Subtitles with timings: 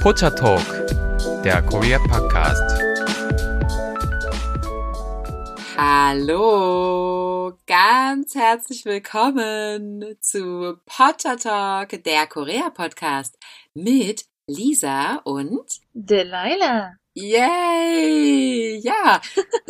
[0.00, 0.64] Pocha Talk,
[1.44, 2.80] der Korea Podcast.
[5.76, 13.36] Hallo, ganz herzlich willkommen zu Potter Talk, der Korea Podcast
[13.74, 16.99] mit Lisa und Delilah.
[17.14, 18.78] Yay!
[18.82, 19.20] Ja,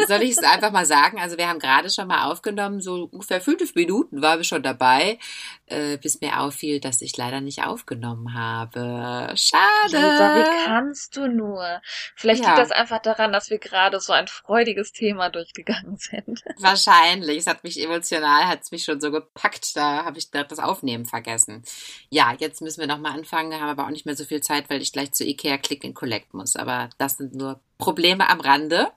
[0.06, 1.18] soll ich es einfach mal sagen?
[1.18, 5.18] Also wir haben gerade schon mal aufgenommen, so ungefähr fünf Minuten waren wir schon dabei,
[5.66, 9.32] äh, bis mir auffiel, dass ich leider nicht aufgenommen habe.
[9.36, 9.60] Schade.
[9.86, 11.80] Lisa, wie kannst du nur?
[12.14, 12.48] Vielleicht Ja.
[12.50, 16.42] liegt das einfach daran, dass wir gerade so ein freudiges Thema durchgegangen sind.
[16.58, 17.38] Wahrscheinlich.
[17.38, 19.74] Es hat mich emotional, hat es mich schon so gepackt.
[19.76, 21.62] Da habe ich das Aufnehmen vergessen.
[22.10, 24.82] Ja, jetzt müssen wir nochmal anfangen, haben aber auch nicht mehr so viel Zeit, weil
[24.82, 26.56] ich gleich zu Ikea Click and Collect muss.
[26.56, 28.88] Aber das sind nur Probleme am Rande.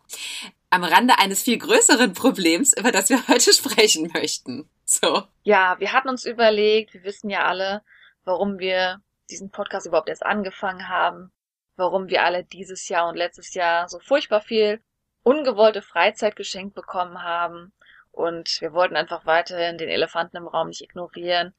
[0.70, 4.70] Am Rande eines viel größeren Problems, über das wir heute sprechen möchten.
[4.86, 5.23] So.
[5.44, 7.82] Ja, wir hatten uns überlegt, wir wissen ja alle,
[8.26, 11.32] warum wir diesen Podcast überhaupt erst angefangen haben,
[11.76, 14.81] warum wir alle dieses Jahr und letztes Jahr so furchtbar viel
[15.23, 17.73] ungewollte Freizeit geschenkt bekommen haben.
[18.12, 21.53] Und wir wollten einfach weiterhin den Elefanten im Raum nicht ignorieren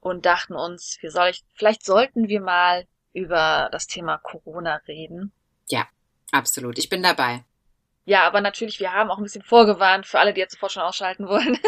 [0.00, 5.32] und dachten uns, wir soll ich, vielleicht sollten wir mal über das Thema Corona reden.
[6.32, 6.78] Absolut.
[6.78, 7.44] Ich bin dabei.
[8.06, 10.82] Ja, aber natürlich, wir haben auch ein bisschen vorgewarnt für alle, die jetzt sofort schon
[10.82, 11.54] ausschalten wollen.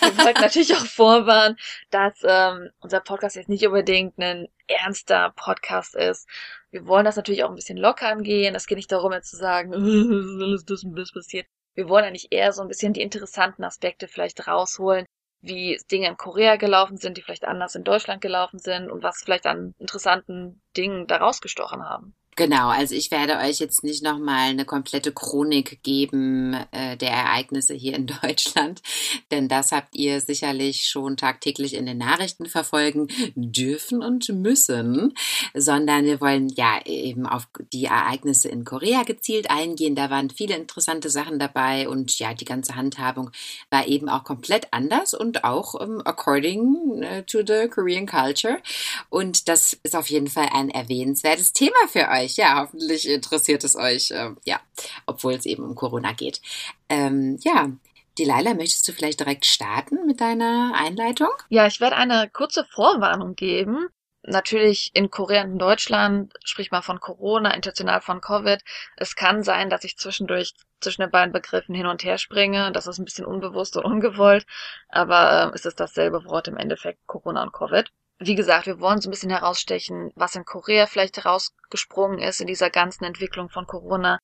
[0.00, 1.56] wir wollten natürlich auch vorwarnen,
[1.90, 6.28] dass ähm, unser Podcast jetzt nicht unbedingt ein ernster Podcast ist.
[6.72, 8.56] Wir wollen das natürlich auch ein bisschen locker angehen.
[8.56, 11.46] Es geht nicht darum, jetzt zu sagen, "Äh, es ist alles das und das passiert.
[11.74, 15.06] Wir wollen eigentlich eher so ein bisschen die interessanten Aspekte vielleicht rausholen,
[15.42, 19.22] wie Dinge in Korea gelaufen sind, die vielleicht anders in Deutschland gelaufen sind und was
[19.22, 22.16] vielleicht an interessanten Dingen da rausgestochen haben.
[22.38, 27.74] Genau, also ich werde euch jetzt nicht nochmal eine komplette Chronik geben äh, der Ereignisse
[27.74, 28.80] hier in Deutschland,
[29.32, 35.14] denn das habt ihr sicherlich schon tagtäglich in den Nachrichten verfolgen dürfen und müssen,
[35.52, 39.96] sondern wir wollen ja eben auf die Ereignisse in Korea gezielt eingehen.
[39.96, 43.32] Da waren viele interessante Sachen dabei und ja, die ganze Handhabung
[43.68, 48.58] war eben auch komplett anders und auch ähm, according äh, to the Korean culture.
[49.10, 52.27] Und das ist auf jeden Fall ein erwähnenswertes Thema für euch.
[52.36, 54.60] Ja, hoffentlich interessiert es euch, äh, ja,
[55.06, 56.40] obwohl es eben um Corona geht.
[56.88, 57.70] Ähm, ja,
[58.18, 61.30] Delilah, möchtest du vielleicht direkt starten mit deiner Einleitung?
[61.48, 63.88] Ja, ich werde eine kurze Vorwarnung geben.
[64.22, 68.60] Natürlich in Korea und in Deutschland spricht man von Corona, international von Covid.
[68.96, 72.72] Es kann sein, dass ich zwischendurch zwischen den beiden Begriffen hin und her springe.
[72.72, 74.44] Das ist ein bisschen unbewusst und ungewollt,
[74.88, 77.90] aber äh, es ist dasselbe Wort im Endeffekt, Corona und Covid.
[78.20, 82.48] Wie gesagt, wir wollen so ein bisschen herausstechen, was in Korea vielleicht herausgesprungen ist in
[82.48, 84.18] dieser ganzen Entwicklung von Corona.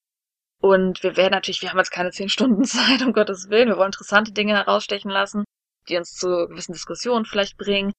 [0.61, 3.69] Und wir werden natürlich, wir haben jetzt keine zehn Stunden Zeit, um Gottes Willen.
[3.69, 5.45] Wir wollen interessante Dinge herausstechen lassen,
[5.87, 7.93] die uns zu gewissen Diskussionen vielleicht bringen.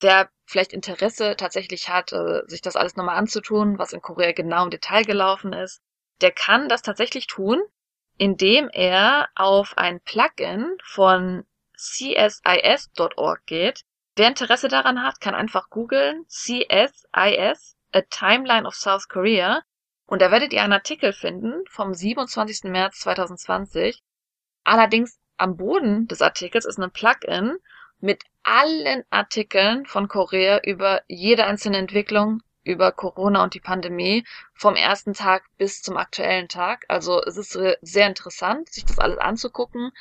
[0.00, 4.64] Wer vielleicht Interesse tatsächlich hat, äh, sich das alles nochmal anzutun, was in Korea genau
[4.64, 5.80] im Detail gelaufen ist,
[6.20, 7.60] der kann das tatsächlich tun,
[8.16, 11.44] indem er auf ein Plugin von
[11.76, 13.82] csis.org geht.
[14.16, 19.62] Wer Interesse daran hat, kann einfach googeln CSIS, A Timeline of South Korea.
[20.06, 22.64] Und da werdet ihr einen Artikel finden vom 27.
[22.64, 24.02] März 2020.
[24.64, 27.56] Allerdings am Boden des Artikels ist ein Plugin
[27.98, 34.76] mit allen Artikeln von Korea über jede einzelne Entwicklung, über Corona und die Pandemie vom
[34.76, 36.84] ersten Tag bis zum aktuellen Tag.
[36.88, 39.92] Also es ist sehr interessant, sich das alles anzugucken,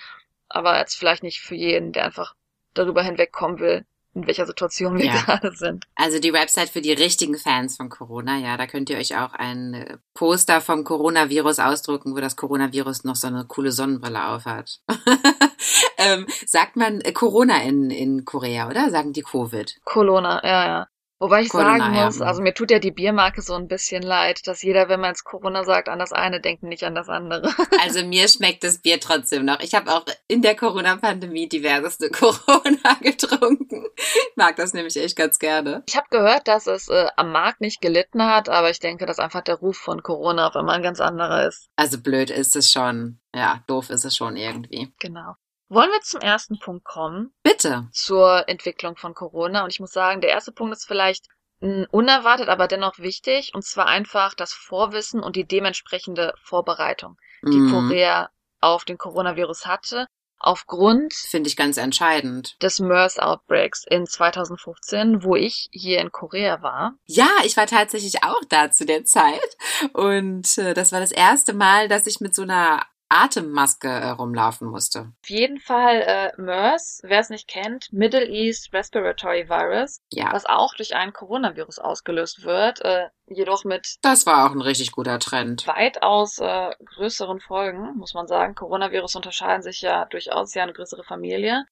[0.50, 2.36] aber jetzt vielleicht nicht für jeden, der einfach
[2.74, 3.86] darüber hinwegkommen will,
[4.22, 5.22] in welcher Situation wir Ja.
[5.22, 5.86] gerade sind.
[5.96, 9.34] Also die Website für die richtigen Fans von Corona, ja, da könnt ihr euch auch
[9.34, 14.80] ein Poster vom Coronavirus ausdrucken, wo das Coronavirus noch so eine coole Sonnenbrille aufhat.
[15.98, 18.90] ähm, sagt man Corona in, in Korea, oder?
[18.90, 19.78] Sagen die Covid?
[19.84, 20.88] Corona, ja, ja.
[21.20, 22.06] Wobei ich Corona, sagen ja.
[22.06, 25.10] muss, also mir tut ja die Biermarke so ein bisschen leid, dass jeder, wenn man
[25.10, 27.50] jetzt Corona sagt, an das eine denkt, nicht an das andere.
[27.82, 29.60] Also mir schmeckt das Bier trotzdem noch.
[29.62, 33.86] Ich habe auch in der Corona-Pandemie diverseste Corona getrunken.
[33.96, 35.84] Ich mag das nämlich echt ganz gerne.
[35.88, 39.20] Ich habe gehört, dass es äh, am Markt nicht gelitten hat, aber ich denke, dass
[39.20, 41.70] einfach der Ruf von Corona auf einmal ein ganz anderer ist.
[41.76, 43.20] Also blöd ist es schon.
[43.34, 44.94] Ja, doof ist es schon irgendwie.
[45.00, 45.36] Genau.
[45.70, 47.88] Wollen wir zum ersten Punkt kommen, Bitte.
[47.92, 49.64] zur Entwicklung von Corona?
[49.64, 51.28] Und ich muss sagen, der erste Punkt ist vielleicht
[51.62, 57.60] mh, unerwartet, aber dennoch wichtig, und zwar einfach das Vorwissen und die dementsprechende Vorbereitung, die
[57.60, 57.72] Mhm.
[57.72, 58.30] Korea
[58.62, 60.08] auf den Coronavirus hatte,
[60.40, 62.56] aufgrund Finde ich ganz entscheidend.
[62.64, 66.94] des MERS-Outbreaks in 2015, wo ich hier in Korea war.
[67.06, 69.58] Ja, ich war tatsächlich auch da zu der Zeit.
[69.94, 74.68] Und äh, das war das erste Mal, dass ich mit so einer Atemmaske äh, rumlaufen
[74.70, 75.12] musste.
[75.24, 80.46] Auf jeden Fall äh, MERS, wer es nicht kennt, Middle East Respiratory Virus, Ja, was
[80.46, 85.18] auch durch ein Coronavirus ausgelöst wird, äh, jedoch mit das war auch ein richtig guter
[85.20, 85.66] Trend.
[85.68, 88.56] weitaus äh, größeren Folgen, muss man sagen.
[88.56, 91.66] Coronavirus unterscheiden sich ja durchaus, ja eine größere Familie.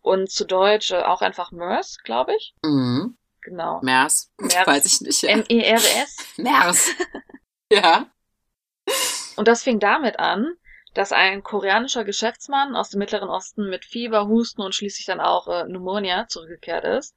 [0.00, 2.54] Und zu Deutsch äh, auch einfach MERS, glaube ich.
[2.64, 3.16] Mhm.
[3.42, 3.80] Genau.
[3.82, 4.30] MERS.
[4.38, 4.66] MERS.
[4.66, 5.22] Weiß ich nicht.
[5.22, 5.30] Ja.
[5.30, 6.16] M-E-R-S.
[6.36, 6.90] MERS.
[7.70, 8.06] ja.
[9.36, 10.54] Und das fing damit an,
[10.94, 15.48] dass ein koreanischer Geschäftsmann aus dem Mittleren Osten mit Fieber, Husten und schließlich dann auch
[15.48, 17.14] äh, Pneumonia zurückgekehrt ist.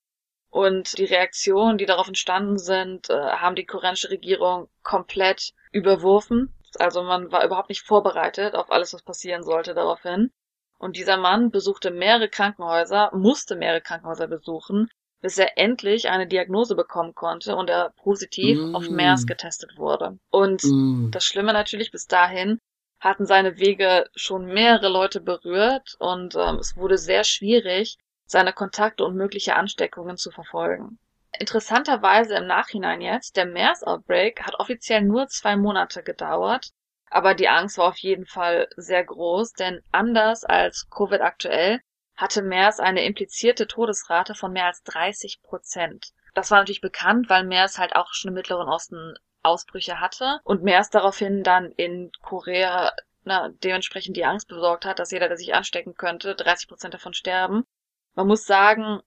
[0.49, 6.53] Und die Reaktionen, die darauf entstanden sind, äh, haben die koreanische Regierung komplett überworfen.
[6.79, 10.31] Also man war überhaupt nicht vorbereitet auf alles, was passieren sollte daraufhin.
[10.77, 14.89] Und dieser Mann besuchte mehrere Krankenhäuser, musste mehrere Krankenhäuser besuchen,
[15.21, 18.75] bis er endlich eine Diagnose bekommen konnte und er positiv Mm.
[18.75, 20.19] auf MERS getestet wurde.
[20.29, 21.11] Und Mhm.
[21.11, 22.59] das Schlimme natürlich, bis dahin
[23.05, 29.05] hatten seine Wege schon mehrere Leute berührt und ähm, es wurde sehr schwierig, seine Kontakte
[29.05, 30.97] und mögliche Ansteckungen zu verfolgen.
[31.37, 36.71] Interessanterweise im Nachhinein jetzt, der MERS-Outbreak hat offiziell nur zwei Monate gedauert,
[37.11, 41.81] aber die Angst war auf jeden Fall sehr groß, denn anders als Covid aktuell
[42.15, 46.07] hatte MERS eine implizierte Todesrate von mehr als 30 Prozent.
[46.33, 49.13] Das war natürlich bekannt, weil MERS halt auch schon im Mittleren Osten
[49.45, 52.91] Ausbrüche hatte und MERS daraufhin dann in Korea
[53.25, 57.13] na, dementsprechend die Angst besorgt hat, dass jeder, der sich anstecken könnte, 30 Prozent davon
[57.13, 57.65] sterben.
[58.13, 59.01] Man muss sagen,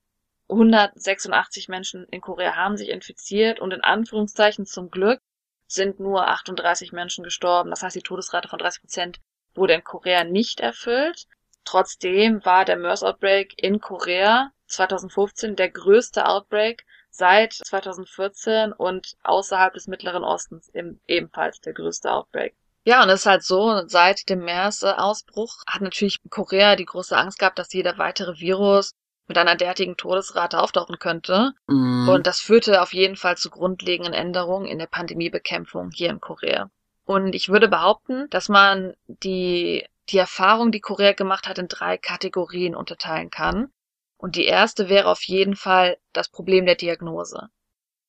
[0.48, 5.20] 186 Menschen in Korea haben sich infiziert und in Anführungszeichen zum Glück
[5.66, 7.70] sind nur 38 Menschen gestorben.
[7.70, 9.20] Das heißt, die Todesrate von 30 Prozent
[9.54, 11.26] wurde in Korea nicht erfüllt.
[11.64, 16.84] Trotzdem war der MERS-Outbreak in Korea 2015 der größte Outbreak
[17.18, 22.54] seit 2014 und außerhalb des Mittleren Ostens im, ebenfalls der größte Outbreak.
[22.84, 27.38] Ja, und es ist halt so, seit dem MERS-Ausbruch hat natürlich Korea die große Angst
[27.38, 28.92] gehabt, dass jeder weitere Virus
[29.26, 31.52] mit einer derartigen Todesrate auftauchen könnte.
[31.66, 32.08] Mhm.
[32.08, 36.70] Und das führte auf jeden Fall zu grundlegenden Änderungen in der Pandemiebekämpfung hier in Korea.
[37.04, 41.98] Und ich würde behaupten, dass man die, die Erfahrung, die Korea gemacht hat, in drei
[41.98, 43.70] Kategorien unterteilen kann.
[44.18, 47.48] Und die erste wäre auf jeden Fall das Problem der Diagnose.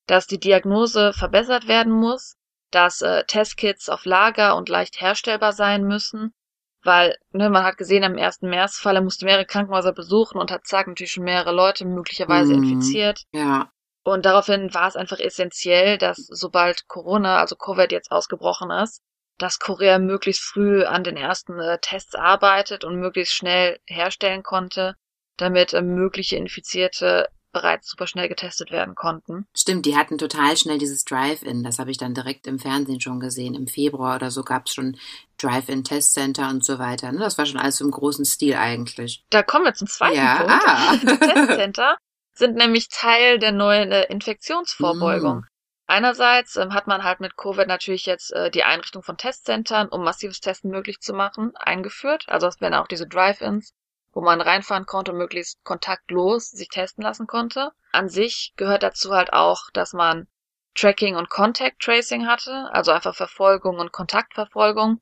[0.06, 2.36] Dass die Diagnose verbessert werden muss,
[2.70, 6.34] dass äh, Testkits auf Lager und leicht herstellbar sein müssen,
[6.82, 10.66] weil ne, man hat gesehen, am ersten Märzfall, er musste mehrere Krankenhäuser besuchen und hat
[10.66, 12.62] zack natürlich schon mehrere Leute möglicherweise Mhm.
[12.64, 13.22] infiziert.
[13.32, 13.70] ja.
[14.02, 19.02] Und daraufhin war es einfach essentiell, dass sobald Corona, also Covid jetzt ausgebrochen ist,
[19.36, 24.96] dass Korea möglichst früh an den ersten äh, Tests arbeitet und möglichst schnell herstellen konnte,
[25.40, 29.44] damit äh, mögliche Infizierte bereits super schnell getestet werden konnten.
[29.56, 31.64] Stimmt, die hatten total schnell dieses Drive-In.
[31.64, 33.54] Das habe ich dann direkt im Fernsehen schon gesehen.
[33.56, 34.96] Im Februar oder so gab es schon
[35.38, 37.10] Drive-In-Testcenter und so weiter.
[37.10, 37.18] ne?
[37.18, 39.24] Das war schon alles im großen Stil eigentlich.
[39.30, 40.52] Da kommen wir zum zweiten Ja, Punkt.
[40.64, 40.96] ah.
[41.02, 41.96] Die Testcenter
[42.34, 45.38] sind nämlich Teil der neuen äh, Infektionsvorbeugung.
[45.38, 45.44] Mm.
[45.88, 50.04] Einerseits ähm, hat man halt mit Covid natürlich jetzt äh, die Einrichtung von Testcentern, um
[50.04, 52.26] massives Testen möglich zu machen, eingeführt.
[52.28, 53.72] Also es werden auch diese Drive-ins,
[54.12, 57.70] wo man reinfahren konnte und möglichst kontaktlos sich testen lassen konnte.
[57.92, 60.26] An sich gehört dazu halt auch, dass man
[60.74, 65.00] Tracking und Contact Tracing hatte, also einfach Verfolgung und Kontaktverfolgung,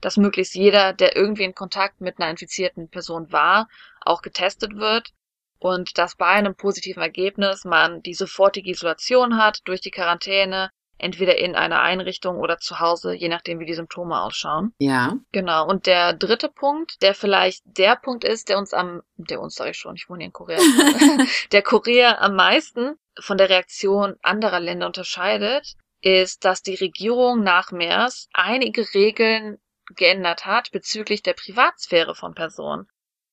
[0.00, 3.68] dass möglichst jeder, der irgendwie in Kontakt mit einer infizierten Person war,
[4.00, 5.12] auch getestet wird
[5.58, 11.38] und dass bei einem positiven Ergebnis man die sofortige Isolation hat durch die Quarantäne, entweder
[11.38, 14.74] in einer Einrichtung oder zu Hause, je nachdem wie die Symptome ausschauen.
[14.78, 15.16] Ja.
[15.32, 15.66] Genau.
[15.66, 19.70] Und der dritte Punkt, der vielleicht der Punkt ist, der uns am, der uns sage
[19.70, 20.58] ich schon, ich wohne hier in Korea,
[21.52, 27.72] der Korea am meisten von der Reaktion anderer Länder unterscheidet, ist, dass die Regierung nach
[27.72, 29.58] MERS einige Regeln
[29.94, 32.86] geändert hat bezüglich der Privatsphäre von Personen.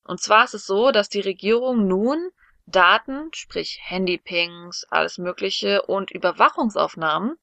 [0.04, 2.30] Und zwar ist es so, dass die Regierung nun
[2.66, 7.38] Daten, sprich Handypings, alles Mögliche und Überwachungsaufnahmen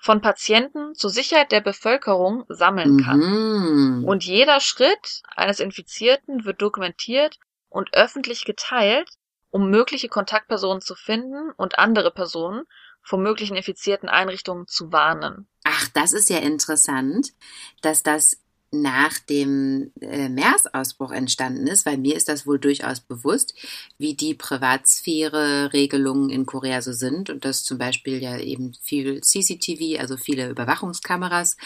[0.00, 3.20] von Patienten zur Sicherheit der Bevölkerung sammeln kann.
[3.20, 4.04] Mhm.
[4.04, 7.38] Und jeder Schritt eines Infizierten wird dokumentiert
[7.68, 9.08] und öffentlich geteilt,
[9.50, 12.64] um mögliche Kontaktpersonen zu finden und andere Personen
[13.02, 15.48] vor möglichen infizierten Einrichtungen zu warnen.
[15.64, 17.32] Ach, das ist ja interessant,
[17.82, 18.40] dass das
[18.72, 23.54] nach dem äh, MERS-Ausbruch entstanden ist, weil mir ist das wohl durchaus bewusst,
[23.98, 29.98] wie die Privatsphäre-Regelungen in Korea so sind und dass zum Beispiel ja eben viel CCTV,
[30.00, 31.56] also viele Überwachungskameras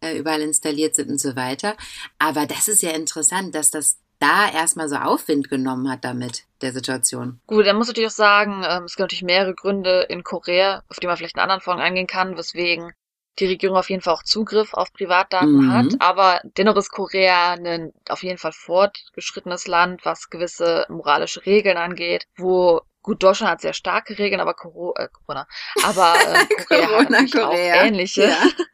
[0.00, 1.76] äh, überall installiert sind und so weiter.
[2.18, 6.72] Aber das ist ja interessant, dass das da erstmal so Aufwind genommen hat damit, der
[6.72, 7.40] Situation.
[7.46, 10.98] Gut, er muss natürlich auch sagen, ähm, es gibt natürlich mehrere Gründe in Korea, auf
[10.98, 12.92] die man vielleicht in anderen Folgen eingehen kann, weswegen
[13.38, 15.68] die Regierung auf jeden Fall auch Zugriff auf Privatdaten Mhm.
[15.68, 15.94] hat.
[15.98, 22.26] Aber dennoch ist Korea ein auf jeden Fall fortgeschrittenes Land, was gewisse moralische Regeln angeht,
[22.36, 25.46] wo Gut, Deutschland hat sehr starke Regeln, aber Coro äh, Corona.
[25.82, 27.74] Aber äh, Korea hat Corona, natürlich Korea.
[27.74, 28.22] auch ähnliche.
[28.22, 28.42] Ja.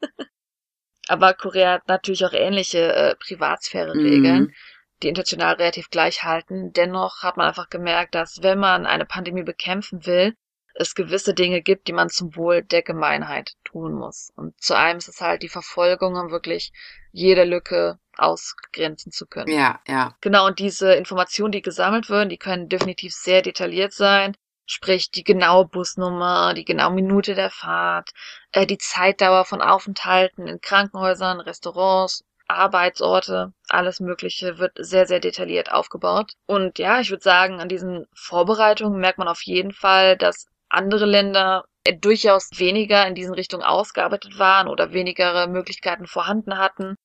[1.09, 4.55] Aber Korea hat natürlich auch ähnliche äh, Privatsphäre-Regeln, Mhm.
[5.03, 6.73] die international relativ gleich halten.
[6.73, 10.35] Dennoch hat man einfach gemerkt, dass wenn man eine Pandemie bekämpfen will,
[10.75, 14.33] es gewisse Dinge gibt, die man zum Wohl der Gemeinheit tun muss.
[14.37, 16.73] Und zu einem ist es halt die Verfolgung, um wirklich
[17.13, 19.53] jede Lücke ausgrenzen zu können.
[19.53, 20.15] Ja, ja.
[20.21, 24.37] Genau, und diese Informationen, die gesammelt werden, die können definitiv sehr detailliert sein.
[24.67, 28.11] Sprich, die genaue Busnummer, die genaue Minute der Fahrt,
[28.53, 35.73] äh, die Zeitdauer von Aufenthalten in Krankenhäusern, Restaurants, Arbeitsorte, alles Mögliche wird sehr, sehr detailliert
[35.73, 36.33] aufgebaut.
[36.47, 41.07] Und ja, ich würde sagen, an diesen Vorbereitungen merkt man auf jeden Fall, dass andere
[41.07, 46.97] Länder äh, durchaus weniger in diesen Richtungen ausgearbeitet waren oder weniger Möglichkeiten vorhanden hatten.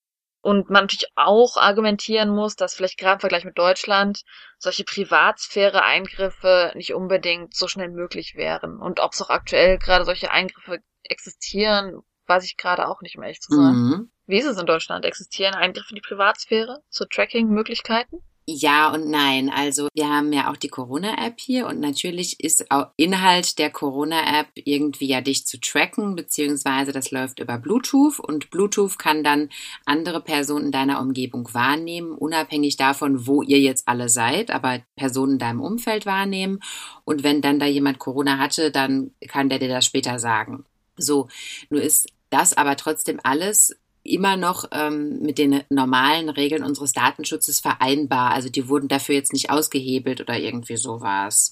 [0.41, 4.21] Und man natürlich auch argumentieren muss, dass vielleicht gerade im Vergleich mit Deutschland
[4.59, 8.77] solche Privatsphäre-Eingriffe nicht unbedingt so schnell möglich wären.
[8.77, 13.23] Und ob es auch aktuell gerade solche Eingriffe existieren, weiß ich gerade auch nicht, um
[13.23, 13.73] ehrlich zu sein.
[13.73, 14.11] Mhm.
[14.27, 15.03] Wie ist es in Deutschland?
[15.05, 18.17] Existieren Eingriffe in die Privatsphäre zu Tracking-Möglichkeiten?
[18.47, 19.49] Ja und nein.
[19.49, 24.49] Also wir haben ja auch die Corona-App hier und natürlich ist auch Inhalt der Corona-App
[24.53, 29.49] irgendwie ja dich zu tracken, beziehungsweise das läuft über Bluetooth und Bluetooth kann dann
[29.85, 35.33] andere Personen in deiner Umgebung wahrnehmen, unabhängig davon, wo ihr jetzt alle seid, aber Personen
[35.33, 36.59] in deinem Umfeld wahrnehmen.
[37.03, 40.65] Und wenn dann da jemand Corona hatte, dann kann der dir das später sagen.
[40.97, 41.29] So,
[41.71, 43.75] nur ist das aber trotzdem alles
[44.05, 48.31] immer noch ähm, mit den normalen Regeln unseres Datenschutzes vereinbar.
[48.31, 51.51] Also die wurden dafür jetzt nicht ausgehebelt oder irgendwie sowas.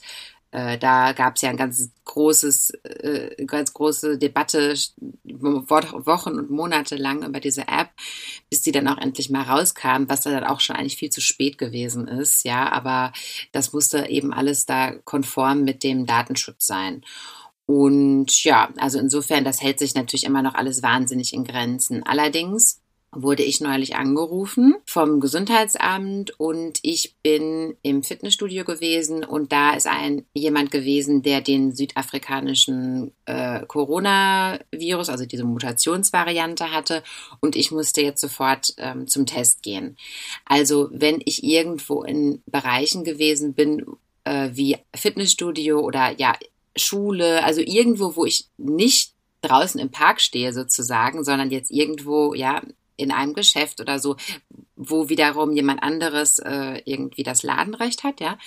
[0.51, 4.75] Äh, da gab es ja ein ganz großes, äh, ganz große Debatte
[5.23, 7.89] Wo- Wochen und Monate lang über diese App,
[8.51, 11.57] bis die dann auch endlich mal rauskam, was dann auch schon eigentlich viel zu spät
[11.57, 12.45] gewesen ist.
[12.45, 13.13] Ja, aber
[13.51, 17.03] das musste eben alles da konform mit dem Datenschutz sein.
[17.65, 22.03] Und ja, also insofern, das hält sich natürlich immer noch alles wahnsinnig in Grenzen.
[22.03, 22.81] Allerdings
[23.15, 29.87] wurde ich neulich angerufen vom Gesundheitsamt und ich bin im Fitnessstudio gewesen und da ist
[29.87, 37.03] ein jemand gewesen, der den südafrikanischen äh, Coronavirus, also diese Mutationsvariante hatte
[37.39, 39.97] und ich musste jetzt sofort ähm, zum Test gehen.
[40.45, 43.85] Also wenn ich irgendwo in Bereichen gewesen bin,
[44.23, 46.33] äh, wie Fitnessstudio oder ja
[46.75, 52.61] Schule, also irgendwo, wo ich nicht draußen im Park stehe sozusagen, sondern jetzt irgendwo, ja,
[52.95, 54.15] in einem Geschäft oder so,
[54.75, 58.37] wo wiederum jemand anderes äh, irgendwie das Ladenrecht hat, ja,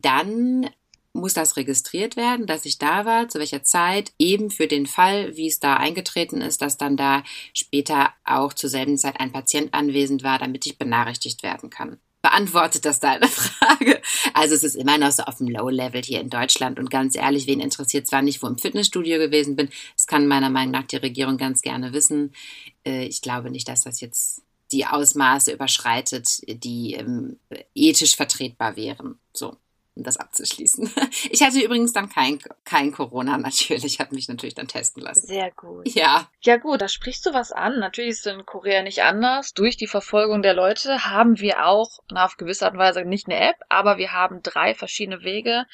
[0.00, 0.70] dann
[1.12, 5.36] muss das registriert werden, dass ich da war, zu welcher Zeit, eben für den Fall,
[5.36, 9.74] wie es da eingetreten ist, dass dann da später auch zur selben Zeit ein Patient
[9.74, 11.98] anwesend war, damit ich benachrichtigt werden kann.
[12.22, 14.00] Beantwortet das deine Frage?
[14.34, 17.46] Also es ist immer noch so auf dem Low-Level hier in Deutschland und ganz ehrlich,
[17.46, 20.96] wen interessiert zwar nicht, wo im Fitnessstudio gewesen bin, das kann meiner Meinung nach die
[20.96, 22.34] Regierung ganz gerne wissen.
[22.84, 27.38] Äh, Ich glaube nicht, dass das jetzt die Ausmaße überschreitet, die ähm,
[27.74, 29.18] ethisch vertretbar wären.
[29.32, 29.56] So,
[29.94, 30.90] um das abzuschließen.
[31.30, 35.26] Ich hatte übrigens dann kein, kein Corona natürlich, ich habe mich natürlich dann testen lassen.
[35.26, 35.88] Sehr gut.
[35.88, 37.78] Ja, Ja gut, da sprichst du was an.
[37.78, 39.52] Natürlich ist es in Korea nicht anders.
[39.54, 43.28] Durch die Verfolgung der Leute haben wir auch, na, auf gewisse Art und Weise nicht
[43.28, 45.64] eine App, aber wir haben drei verschiedene Wege,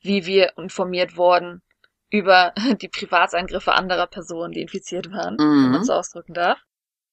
[0.00, 1.62] wie wir informiert wurden
[2.10, 5.70] über die Privatsangriffe anderer Personen, die infiziert waren, wenn Mhm.
[5.72, 6.58] man es so ausdrücken darf.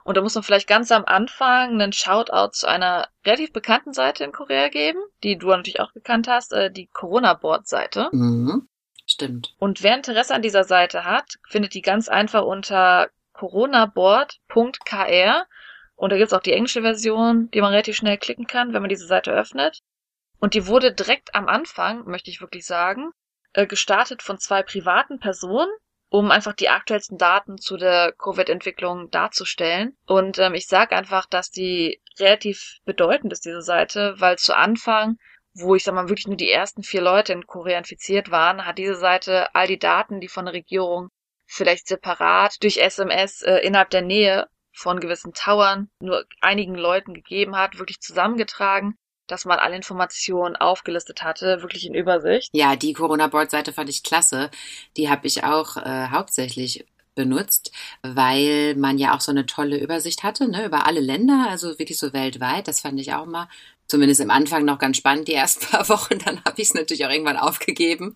[0.03, 4.23] Und da muss man vielleicht ganz am Anfang einen Shoutout zu einer relativ bekannten Seite
[4.23, 8.09] in Korea geben, die du natürlich auch gekannt hast, äh, die Corona-Board-Seite.
[8.11, 8.67] mhm.
[9.05, 9.55] stimmt.
[9.59, 15.45] Und wer Interesse an dieser Seite hat, findet die ganz einfach unter coronaboard.kr.
[15.95, 18.89] Und da gibt's auch die englische Version, die man relativ schnell klicken kann, wenn man
[18.89, 19.79] diese Seite öffnet.
[20.39, 23.11] Und die wurde direkt am Anfang, möchte ich wirklich sagen,
[23.53, 25.71] äh, gestartet von zwei privaten Personen,
[26.13, 29.97] um einfach die aktuellsten Daten zu der Covid-Entwicklung darzustellen.
[30.05, 35.17] Und ähm, ich sage einfach, dass die relativ bedeutend ist, diese Seite, weil zu Anfang
[35.55, 38.79] wo ich sag mal wirklich nur die ersten vier Leute in Korea infiziert waren, hat
[38.79, 41.09] diese Seite all die Daten, die von der Regierung
[41.45, 47.55] vielleicht separat durch SMS äh, innerhalb der Nähe von gewissen Towern nur einigen Leuten gegeben
[47.55, 48.97] hat, wirklich zusammengetragen,
[49.33, 52.49] dass man alle Informationen aufgelistet hatte, wirklich in Übersicht.
[52.53, 54.51] Ja, die Corona-Board-Seite fand ich klasse.
[54.95, 56.85] Die habe ich auch äh, hauptsächlich
[57.15, 57.71] benutzt,
[58.03, 61.97] weil man ja auch so eine tolle Übersicht hatte, ne, über alle Länder, also wirklich
[61.97, 62.67] so weltweit.
[62.67, 63.47] Das fand ich auch mal,
[63.87, 66.19] zumindest im Anfang noch ganz spannend, die ersten paar Wochen.
[66.19, 68.15] Dann habe ich es natürlich auch irgendwann aufgegeben.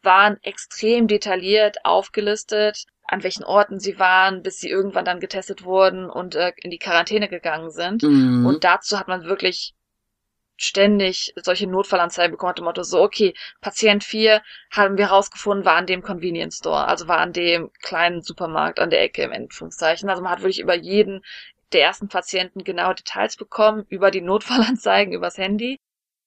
[0.02, 6.11] waren extrem detailliert aufgelistet, an welchen Orten sie waren, bis sie irgendwann dann getestet wurden
[6.11, 8.02] und äh, in die Quarantäne gegangen sind.
[8.02, 8.46] Mhm.
[8.46, 9.74] Und dazu hat man wirklich
[10.64, 15.87] ständig solche Notfallanzeigen bekommen, dem Motto so, okay, Patient 4 haben wir rausgefunden, war an
[15.87, 20.09] dem Convenience Store, also war an dem kleinen Supermarkt an der Ecke im Endfunkzeichen.
[20.09, 21.22] Also man hat wirklich über jeden
[21.72, 25.79] der ersten Patienten genau Details bekommen, über die Notfallanzeigen, übers Handy.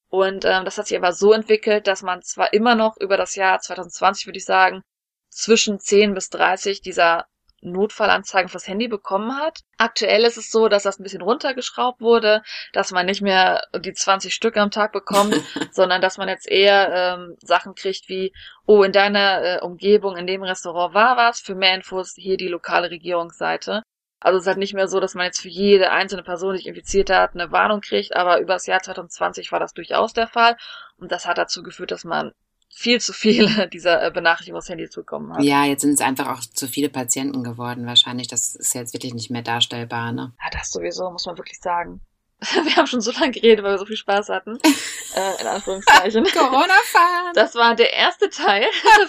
[0.10, 3.36] Und ähm, das hat sich aber so entwickelt, dass man zwar immer noch über das
[3.36, 4.82] Jahr 2020, würde ich sagen,
[5.30, 7.28] zwischen 10 bis 30 dieser
[7.72, 9.60] Notfallanzeigen fürs Handy bekommen hat.
[9.78, 12.42] Aktuell ist es so, dass das ein bisschen runtergeschraubt wurde,
[12.74, 15.36] dass man nicht mehr die 20 Stück am Tag bekommt,
[15.72, 18.34] sondern dass man jetzt eher ähm, Sachen kriegt wie,
[18.66, 22.48] oh, in deiner äh, Umgebung, in dem Restaurant war was, für mehr Infos hier die
[22.48, 23.84] lokale Regierungsseite.
[24.20, 26.58] Also es ist halt nicht mehr so, dass man jetzt für jede einzelne Person, die
[26.60, 30.28] sich infiziert hat, eine Warnung kriegt, aber über das Jahr 2020 war das durchaus der
[30.28, 30.58] Fall.
[30.98, 32.32] Und das hat dazu geführt, dass man
[32.70, 35.44] viel zu viele dieser äh, Benachrichtigungen aufs Handy zukommen hat.
[35.44, 38.28] Ja, jetzt sind es einfach auch zu viele Patienten geworden wahrscheinlich.
[38.28, 40.34] Das ist jetzt wirklich nicht mehr darstellbar, ne?
[40.44, 42.02] Ja, das sowieso, muss man wirklich sagen.
[42.40, 44.60] Wir haben schon so lange geredet, weil wir so viel Spaß hatten.
[45.16, 46.26] Äh, in Anführungszeichen.
[46.26, 47.32] Corona-Fahren.
[47.36, 48.66] Das war der erste Teil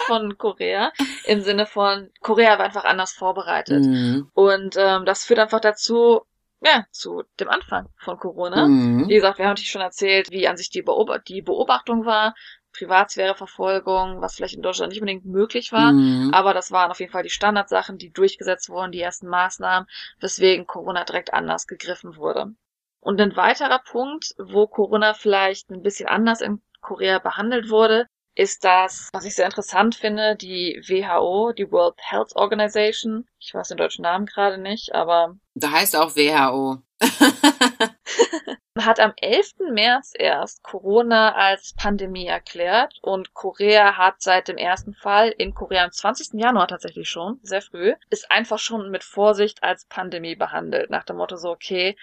[0.07, 0.92] von Korea.
[1.25, 3.85] Im Sinne von, Korea war einfach anders vorbereitet.
[3.85, 4.31] Mhm.
[4.33, 6.21] Und ähm, das führt einfach dazu,
[6.61, 8.69] ja, zu dem Anfang von Corona.
[8.69, 9.09] Mhm.
[9.09, 12.37] Wie gesagt, wir haben natürlich schon erzählt, wie an sich die, Beob die Beobachtung war,
[12.77, 16.31] Privatsphäreverfolgung, was vielleicht in Deutschland nicht unbedingt möglich war, mhm.
[16.33, 19.89] aber das waren auf jeden Fall die Standardsachen, die durchgesetzt wurden, die ersten Maßnahmen,
[20.21, 22.55] weswegen Corona direkt anders gegriffen wurde.
[23.01, 28.65] Und ein weiterer Punkt, wo Corona vielleicht ein bisschen anders in Korea behandelt wurde, ist
[28.65, 33.27] das, was ich sehr interessant finde, die WHO, die World Health Organization.
[33.39, 35.37] Ich weiß den deutschen Namen gerade nicht, aber.
[35.55, 36.83] Da heißt auch WHO.
[38.79, 39.55] hat am 11.
[39.72, 45.85] März erst Corona als Pandemie erklärt und Korea hat seit dem ersten Fall in Korea
[45.85, 46.40] am 20.
[46.40, 50.90] Januar tatsächlich schon, sehr früh, ist einfach schon mit Vorsicht als Pandemie behandelt.
[50.90, 51.96] Nach dem Motto so, okay,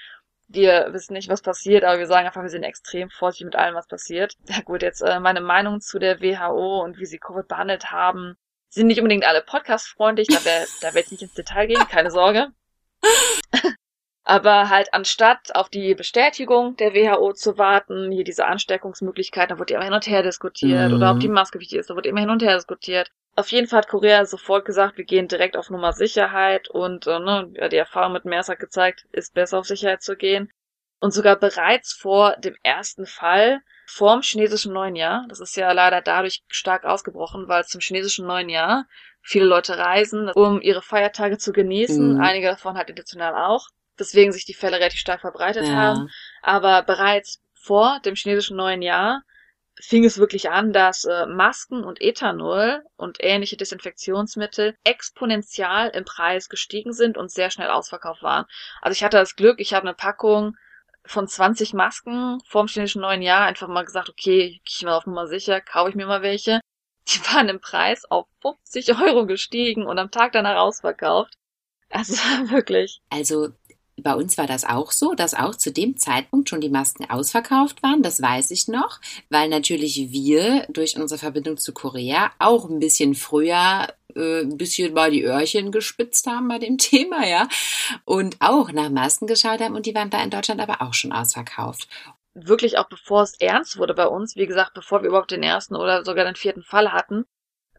[0.48, 3.76] wir wissen nicht, was passiert, aber wir sagen einfach, wir sind extrem vorsichtig mit allem,
[3.76, 4.36] was passiert.
[4.48, 8.36] Ja gut, jetzt äh, meine Meinung zu der WHO und wie sie Covid behandelt haben,
[8.70, 12.12] sind nicht unbedingt alle podcast-freundlich, da, wär, da werde ich nicht ins Detail gehen, keine
[12.12, 12.50] Sorge.
[14.26, 19.74] Aber halt anstatt auf die Bestätigung der WHO zu warten, hier diese Ansteckungsmöglichkeiten, da wurde
[19.74, 20.90] immer hin und her diskutiert.
[20.90, 20.96] Mhm.
[20.96, 23.12] Oder ob die Maske wichtig ist, da wurde immer hin und her diskutiert.
[23.36, 27.20] Auf jeden Fall hat Korea sofort gesagt, wir gehen direkt auf Nummer Sicherheit und äh,
[27.20, 30.52] ne, die Erfahrung mit MERS hat gezeigt, ist besser auf Sicherheit zu gehen.
[31.00, 36.00] Und sogar bereits vor dem ersten Fall, vorm chinesischen neuen Jahr, das ist ja leider
[36.02, 38.86] dadurch stark ausgebrochen, weil zum chinesischen neuen Jahr
[39.22, 42.22] viele Leute reisen, um ihre Feiertage zu genießen, mhm.
[42.22, 43.68] einige davon halt international auch,
[44.00, 45.74] deswegen sich die Fälle relativ stark verbreitet ja.
[45.74, 46.10] haben.
[46.42, 49.24] Aber bereits vor dem chinesischen neuen Jahr
[49.80, 56.50] fing es wirklich an, dass äh, Masken und Ethanol und ähnliche Desinfektionsmittel exponentiell im Preis
[56.50, 58.46] gestiegen sind und sehr schnell ausverkauft waren.
[58.82, 60.56] Also ich hatte das Glück, ich habe eine Packung
[61.06, 65.28] von 20 Masken vorm chinesischen neuen Jahr einfach mal gesagt, okay, ich mal auf Nummer
[65.28, 66.62] sicher, kaufe ich mir mal welche.
[67.10, 71.34] Die waren im Preis auf 50 Euro gestiegen und am Tag danach ausverkauft.
[71.90, 72.14] Also
[72.50, 73.02] wirklich.
[73.10, 73.50] Also
[74.02, 77.84] bei uns war das auch so, dass auch zu dem Zeitpunkt schon die Masken ausverkauft
[77.84, 78.02] waren.
[78.02, 83.16] Das weiß ich noch, weil natürlich wir durch unsere Verbindung zu Korea auch ein bisschen
[83.16, 87.48] früher äh, ein bisschen mal die Öhrchen gespitzt haben bei dem Thema, ja.
[88.06, 91.12] Und auch nach Masken geschaut haben und die waren da in Deutschland aber auch schon
[91.12, 91.88] ausverkauft
[92.36, 95.76] wirklich auch bevor es ernst wurde bei uns, wie gesagt, bevor wir überhaupt den ersten
[95.76, 97.26] oder sogar den vierten Fall hatten,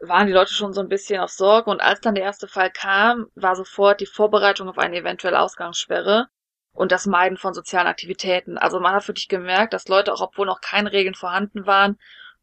[0.01, 2.71] waren die Leute schon so ein bisschen auf Sorge und als dann der erste Fall
[2.71, 6.29] kam, war sofort die Vorbereitung auf eine eventuelle Ausgangssperre
[6.73, 8.59] und das Meiden von sozialen Aktivitäten.
[8.59, 11.99] Also man hat wirklich gemerkt, dass Leute, auch obwohl noch keine Regeln vorhanden waren,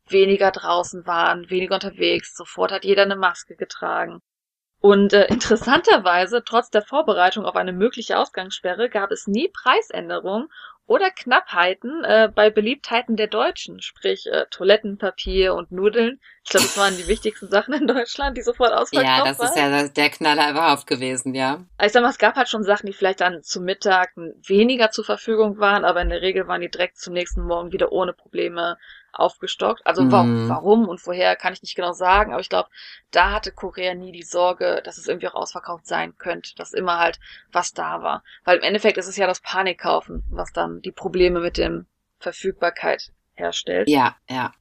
[0.08, 2.36] weniger draußen waren, weniger unterwegs.
[2.36, 4.22] Sofort hat jeder eine Maske getragen.
[4.80, 10.48] Und äh, interessanterweise, trotz der Vorbereitung auf eine mögliche Ausgangssperre, gab es nie Preisänderungen
[10.88, 16.20] oder Knappheiten äh, bei Beliebtheiten der Deutschen, sprich äh, Toilettenpapier und Nudeln.
[16.44, 19.26] Ich glaube, das waren die wichtigsten Sachen in Deutschland, die sofort ausverkauft waren.
[19.26, 21.64] Ja, das ist ja der Knaller überhaupt gewesen, ja.
[21.78, 24.92] Also ich sag mal, es gab halt schon Sachen, die vielleicht dann zum Mittag weniger
[24.92, 28.14] zur Verfügung waren, aber in der Regel waren die direkt zum nächsten Morgen wieder ohne
[28.14, 28.78] Probleme
[29.14, 29.86] aufgestockt.
[29.86, 30.50] Also mhm.
[30.50, 32.70] warum und woher kann ich nicht genau sagen, aber ich glaube,
[33.12, 37.00] da hatte Korea nie die Sorge, dass es irgendwie auch ausverkauft sein könnte, dass immer
[37.00, 37.20] halt
[37.52, 38.24] was da war.
[38.44, 41.86] Weil im Endeffekt ist es ja das Panikkaufen, was dann die Probleme mit dem
[42.20, 43.90] Verfügbarkeit herstellt.
[43.90, 44.54] Ja, ja.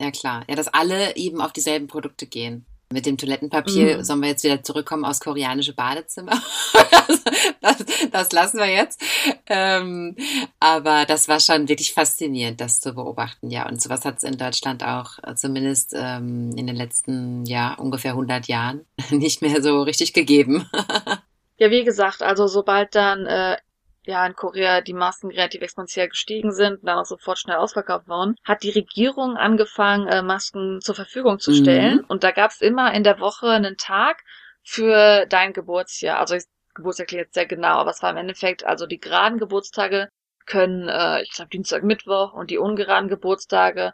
[0.00, 0.44] Ja klar.
[0.48, 2.66] Ja, dass alle eben auf dieselben Produkte gehen.
[2.90, 4.04] Mit dem Toilettenpapier mhm.
[4.04, 6.32] sollen wir jetzt wieder zurückkommen aus koreanische Badezimmer.
[7.60, 9.02] das, das, lassen wir jetzt.
[9.46, 10.16] Ähm,
[10.58, 13.50] aber das war schon wirklich faszinierend, das zu beobachten.
[13.50, 17.74] Ja, und sowas hat es in Deutschland auch äh, zumindest ähm, in den letzten, ja,
[17.74, 20.66] ungefähr 100 Jahren nicht mehr so richtig gegeben.
[21.58, 23.58] ja, wie gesagt, also sobald dann äh,
[24.08, 28.08] ja in Korea die Masken relativ exponentiell gestiegen sind und dann auch sofort schnell ausverkauft
[28.08, 31.96] waren, hat die Regierung angefangen, äh, Masken zur Verfügung zu stellen.
[31.96, 32.04] Mhm.
[32.08, 34.24] Und da gab es immer in der Woche einen Tag
[34.64, 36.18] für dein Geburtsjahr.
[36.18, 36.44] Also ich,
[36.74, 40.08] Geburtstag klingt jetzt sehr genau, aber es war im Endeffekt, also die geraden Geburtstage
[40.46, 43.92] können, äh, ich glaube Dienstag, Mittwoch und die ungeraden Geburtstage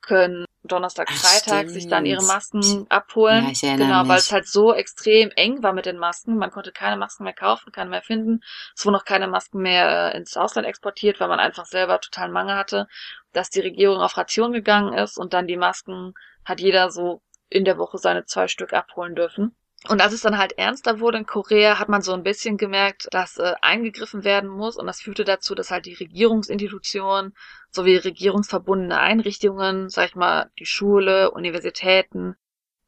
[0.00, 3.44] können Donnerstag, Freitag Ach, sich dann ihre Masken abholen.
[3.44, 6.36] Ja, ich genau, weil es halt so extrem eng war mit den Masken.
[6.36, 8.40] Man konnte keine Masken mehr kaufen, keine mehr finden.
[8.76, 12.30] Es wurden noch keine Masken mehr äh, ins Ausland exportiert, weil man einfach selber total
[12.30, 12.86] Mangel hatte,
[13.32, 17.64] dass die Regierung auf Ration gegangen ist und dann die Masken hat jeder so in
[17.64, 19.56] der Woche seine zwei Stück abholen dürfen.
[19.86, 23.06] Und als es dann halt ernster wurde in Korea, hat man so ein bisschen gemerkt,
[23.12, 24.76] dass äh, eingegriffen werden muss.
[24.76, 27.34] Und das führte dazu, dass halt die Regierungsinstitutionen
[27.70, 32.34] sowie regierungsverbundene Einrichtungen, sag ich mal, die Schule, Universitäten,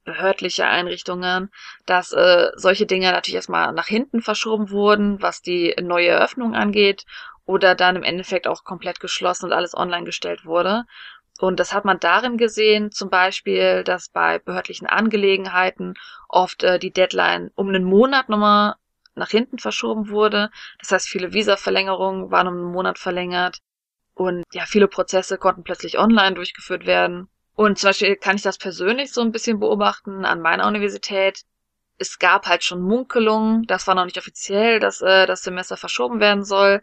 [0.04, 1.50] behördliche Einrichtungen,
[1.86, 7.04] dass äh, solche Dinge natürlich erstmal nach hinten verschoben wurden, was die neue Eröffnung angeht,
[7.44, 10.84] oder dann im Endeffekt auch komplett geschlossen und alles online gestellt wurde.
[11.40, 15.94] Und das hat man darin gesehen, zum Beispiel, dass bei behördlichen Angelegenheiten
[16.28, 18.74] oft äh, die Deadline um einen Monat nochmal
[19.14, 20.50] nach hinten verschoben wurde.
[20.80, 23.60] Das heißt, viele Visa-Verlängerungen waren um einen Monat verlängert.
[24.12, 27.30] Und ja, viele Prozesse konnten plötzlich online durchgeführt werden.
[27.54, 31.40] Und zum Beispiel kann ich das persönlich so ein bisschen beobachten an meiner Universität.
[31.96, 36.20] Es gab halt schon Munkelungen, das war noch nicht offiziell, dass äh, das Semester verschoben
[36.20, 36.82] werden soll.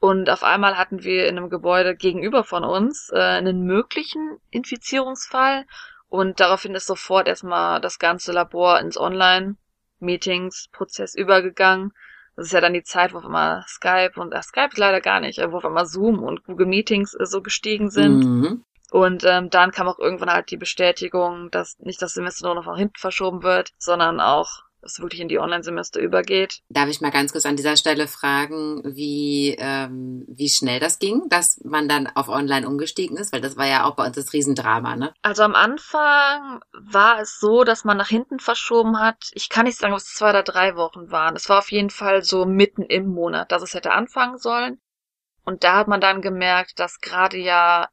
[0.00, 5.66] Und auf einmal hatten wir in einem Gebäude gegenüber von uns äh, einen möglichen Infizierungsfall.
[6.08, 11.92] Und daraufhin ist sofort erstmal das ganze Labor ins Online-Meetings-Prozess übergegangen.
[12.34, 15.20] Das ist ja dann die Zeit, wo auf einmal Skype und äh, Skype leider gar
[15.20, 18.24] nicht, wo auf einmal Zoom und Google Meetings äh, so gestiegen sind.
[18.24, 18.64] Mhm.
[18.90, 22.64] Und ähm, dann kam auch irgendwann halt die Bestätigung, dass nicht das Semester nur noch
[22.66, 26.60] nach hinten verschoben wird, sondern auch es wirklich in die Online-Semester übergeht.
[26.68, 31.28] Darf ich mal ganz kurz an dieser Stelle fragen, wie, ähm, wie schnell das ging,
[31.28, 33.32] dass man dann auf Online umgestiegen ist?
[33.32, 35.12] Weil das war ja auch bei uns das Riesendrama, ne?
[35.22, 39.30] Also am Anfang war es so, dass man nach hinten verschoben hat.
[39.32, 41.36] Ich kann nicht sagen, ob es zwei oder drei Wochen waren.
[41.36, 44.80] Es war auf jeden Fall so mitten im Monat, dass es hätte anfangen sollen.
[45.44, 47.88] Und da hat man dann gemerkt, dass gerade ja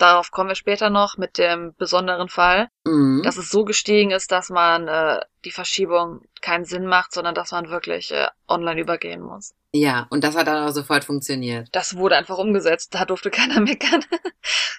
[0.00, 3.22] Darauf kommen wir später noch mit dem besonderen Fall, Mhm.
[3.22, 7.52] dass es so gestiegen ist, dass man äh, die Verschiebung keinen Sinn macht, sondern dass
[7.52, 9.52] man wirklich äh, online übergehen muss.
[9.72, 11.68] Ja, und das hat dann auch sofort funktioniert.
[11.72, 14.02] Das wurde einfach umgesetzt, da durfte keiner meckern.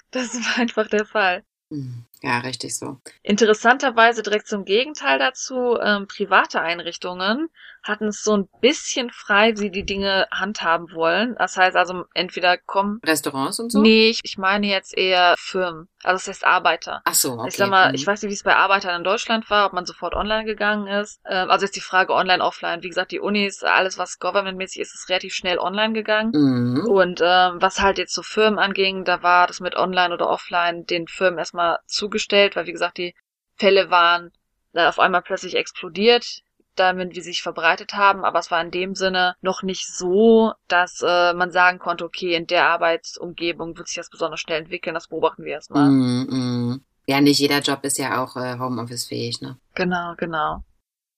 [0.09, 1.43] Das war einfach der Fall.
[1.69, 2.05] Mhm.
[2.21, 2.97] Ja, richtig so.
[3.23, 7.49] Interessanterweise direkt zum Gegenteil dazu, ähm, private Einrichtungen
[7.83, 11.35] hatten es so ein bisschen frei, wie sie die Dinge handhaben wollen.
[11.39, 12.99] Das heißt also entweder kommen.
[13.03, 13.81] Restaurants und so?
[13.81, 15.87] Nee, ich, ich meine jetzt eher Firmen.
[16.03, 17.01] Also das heißt Arbeiter.
[17.05, 17.47] Ach so, okay.
[17.47, 17.95] Ich sag mal, Mhm.
[17.95, 20.85] ich weiß nicht, wie es bei Arbeitern in Deutschland war, ob man sofort online gegangen
[20.85, 21.21] ist.
[21.25, 22.83] Ähm, also jetzt die Frage online, offline.
[22.83, 26.31] Wie gesagt, die Unis, alles was governmentmäßig ist, ist relativ schnell online gegangen.
[26.35, 26.87] Mhm.
[26.87, 30.85] Und ähm, was halt jetzt so Firmen anging, da war das mit online oder offline
[30.85, 31.79] den Firmen erstmal
[32.11, 33.15] zugestellt, weil wie gesagt, die
[33.55, 34.31] Fälle waren
[34.73, 36.41] dann auf einmal plötzlich explodiert,
[36.75, 40.53] damit wie sie sich verbreitet haben, aber es war in dem Sinne noch nicht so,
[40.67, 44.93] dass äh, man sagen konnte, okay, in der Arbeitsumgebung wird sich das besonders schnell entwickeln,
[44.93, 45.89] das beobachten wir erstmal.
[45.89, 46.85] Mhm, mhm.
[47.07, 49.57] Ja, nicht jeder Job ist ja auch äh, Homeoffice-fähig, ne?
[49.75, 50.63] Genau, genau.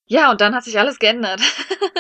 [0.06, 1.40] Ja, und dann hat sich alles geändert.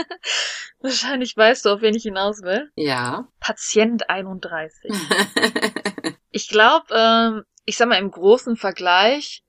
[0.81, 2.71] Wahrscheinlich weißt du, auf wen ich hinaus will.
[2.75, 3.27] Ja.
[3.39, 4.91] Patient 31.
[6.35, 9.43] Ich glaube, ähm, ich sag mal, im großen Vergleich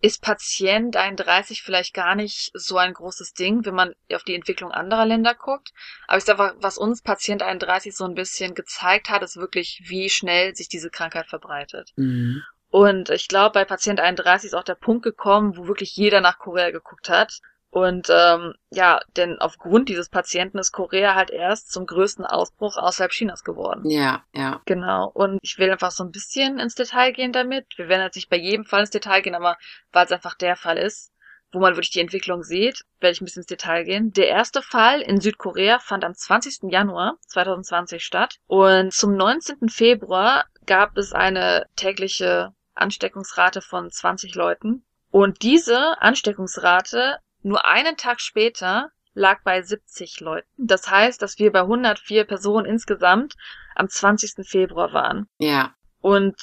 [0.00, 4.70] ist Patient 31 vielleicht gar nicht so ein großes Ding, wenn man auf die Entwicklung
[4.70, 5.72] anderer Länder guckt.
[6.06, 9.82] Aber ich sag mal, was uns Patient 31 so ein bisschen gezeigt hat, ist wirklich,
[9.86, 11.92] wie schnell sich diese Krankheit verbreitet.
[11.96, 12.42] mhm.
[12.68, 16.38] Und ich glaube, bei Patient 31 ist auch der Punkt gekommen, wo wirklich jeder nach
[16.38, 17.40] Korea geguckt hat.
[17.76, 23.12] Und ähm, ja, denn aufgrund dieses Patienten ist Korea halt erst zum größten Ausbruch außerhalb
[23.12, 23.90] Chinas geworden.
[23.90, 24.62] Ja, ja.
[24.64, 25.10] Genau.
[25.12, 27.66] Und ich will einfach so ein bisschen ins Detail gehen damit.
[27.76, 29.58] Wir werden jetzt nicht bei jedem Fall ins Detail gehen, aber
[29.92, 31.12] weil es einfach der Fall ist,
[31.52, 34.10] wo man wirklich die Entwicklung sieht, werde ich ein bisschen ins Detail gehen.
[34.14, 36.70] Der erste Fall in Südkorea fand am 20.
[36.72, 38.36] Januar 2020 statt.
[38.46, 39.68] Und zum 19.
[39.68, 44.82] Februar gab es eine tägliche Ansteckungsrate von 20 Leuten.
[45.10, 50.48] Und diese Ansteckungsrate nur einen Tag später lag bei 70 Leuten.
[50.56, 53.36] Das heißt, dass wir bei 104 Personen insgesamt
[53.76, 54.46] am 20.
[54.46, 55.28] Februar waren.
[55.38, 55.74] Ja.
[56.00, 56.36] Und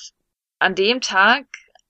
[0.59, 1.45] an dem Tag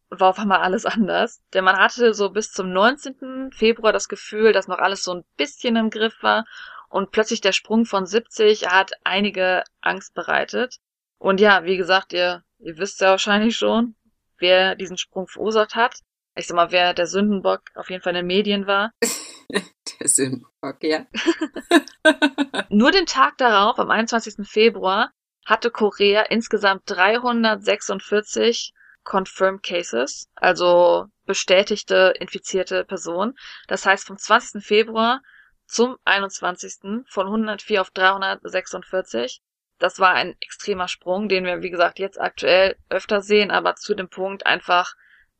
[0.09, 1.41] war auf einmal alles anders.
[1.53, 3.51] Denn man hatte so bis zum 19.
[3.51, 6.45] Februar das Gefühl, dass noch alles so ein bisschen im Griff war.
[6.89, 10.77] Und plötzlich der Sprung von 70 hat einige Angst bereitet.
[11.19, 13.95] Und ja, wie gesagt, ihr, ihr wisst ja wahrscheinlich schon,
[14.39, 15.99] wer diesen Sprung verursacht hat.
[16.35, 18.91] Ich sag mal, wer der Sündenbock auf jeden Fall in den Medien war.
[19.99, 21.05] Der Sündenbock, ja.
[22.69, 24.47] Nur den Tag darauf, am 21.
[24.47, 25.11] Februar,
[25.45, 33.35] hatte Korea insgesamt 346 confirmed cases, also bestätigte infizierte Personen.
[33.67, 34.63] Das heißt, vom 20.
[34.63, 35.21] Februar
[35.65, 37.03] zum 21.
[37.07, 39.41] von 104 auf 346.
[39.79, 43.95] Das war ein extremer Sprung, den wir, wie gesagt, jetzt aktuell öfter sehen, aber zu
[43.95, 44.95] dem Punkt einfach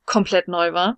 [0.06, 0.98] komplett neu war.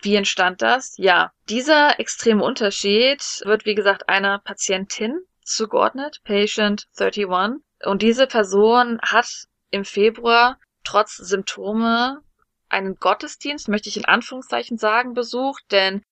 [0.00, 0.94] Wie entstand das?
[0.96, 7.62] Ja, dieser extreme Unterschied wird, wie gesagt, einer Patientin zugeordnet, Patient 31.
[7.84, 9.28] Und diese Person hat
[9.70, 12.20] im Februar trotz Symptome
[12.68, 16.02] einen Gottesdienst, möchte ich in Anführungszeichen sagen, besucht, denn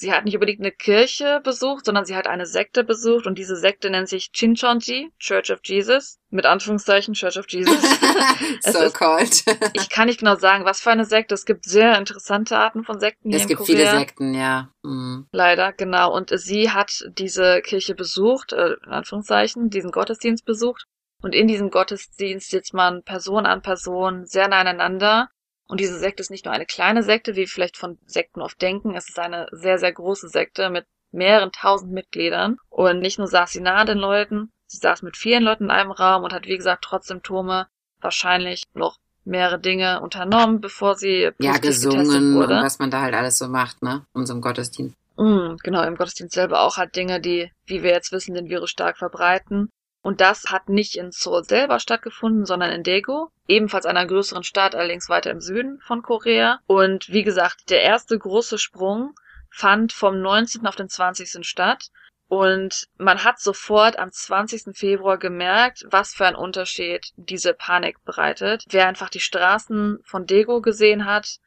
[0.00, 3.54] sie hat nicht unbedingt eine Kirche besucht, sondern sie hat eine Sekte besucht und diese
[3.56, 7.76] Sekte nennt sich Chinchonji, Church of Jesus, mit Anführungszeichen Church of Jesus.
[8.64, 9.44] Es so ist- called.
[9.74, 11.34] Ich kann nicht genau sagen, was für eine Sekte.
[11.34, 13.76] Es gibt sehr interessante Arten von Sekten hier Es in gibt Korea.
[13.76, 14.70] viele Sekten, ja.
[14.82, 15.26] Mhm.
[15.32, 16.14] Leider, genau.
[16.14, 20.84] Und sie hat diese Kirche besucht, äh, in Anführungszeichen, diesen Gottesdienst besucht.
[21.22, 25.28] Und in diesem Gottesdienst sitzt man Person an Person sehr nah aneinander.
[25.70, 28.60] Und diese Sekte ist nicht nur eine kleine Sekte, wie wir vielleicht von Sekten oft
[28.60, 28.96] denken.
[28.96, 32.56] Es ist eine sehr, sehr große Sekte mit mehreren tausend Mitgliedern.
[32.68, 35.70] Und nicht nur saß sie nah an den Leuten, sie saß mit vielen Leuten in
[35.70, 37.68] einem Raum und hat, wie gesagt, trotz Symptome
[38.00, 42.56] wahrscheinlich noch mehrere Dinge unternommen, bevor sie Ja, gesungen wurde.
[42.58, 44.04] und was man da halt alles so macht, ne?
[44.12, 44.96] Um so einen Gottesdienst.
[45.16, 48.70] Mm, genau, im Gottesdienst selber auch halt Dinge, die, wie wir jetzt wissen, den Virus
[48.70, 49.70] stark verbreiten.
[50.02, 54.74] Und das hat nicht in Seoul selber stattgefunden, sondern in Daegu, ebenfalls einer größeren Stadt,
[54.74, 56.60] allerdings weiter im Süden von Korea.
[56.66, 59.14] Und wie gesagt, der erste große Sprung
[59.50, 60.66] fand vom 19.
[60.66, 61.46] auf den 20.
[61.46, 61.90] statt.
[62.28, 64.76] Und man hat sofort am 20.
[64.76, 68.64] Februar gemerkt, was für ein Unterschied diese Panik bereitet.
[68.70, 71.40] Wer einfach die Straßen von Daegu gesehen hat,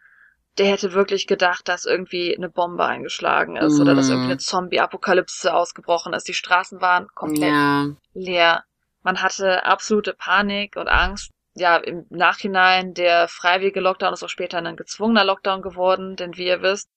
[0.58, 4.14] der hätte wirklich gedacht, dass irgendwie eine Bombe eingeschlagen ist oder dass Mhm.
[4.14, 6.28] irgendwie eine Zombie-Apokalypse ausgebrochen ist.
[6.28, 7.88] Die Straßen waren komplett Ja.
[8.14, 8.64] leer.
[9.02, 11.32] Man hatte absolute Panik und Angst.
[11.56, 16.48] Ja, im Nachhinein der freiwillige Lockdown ist auch später ein gezwungener Lockdown geworden, denn wie
[16.48, 16.88] ihr wisst,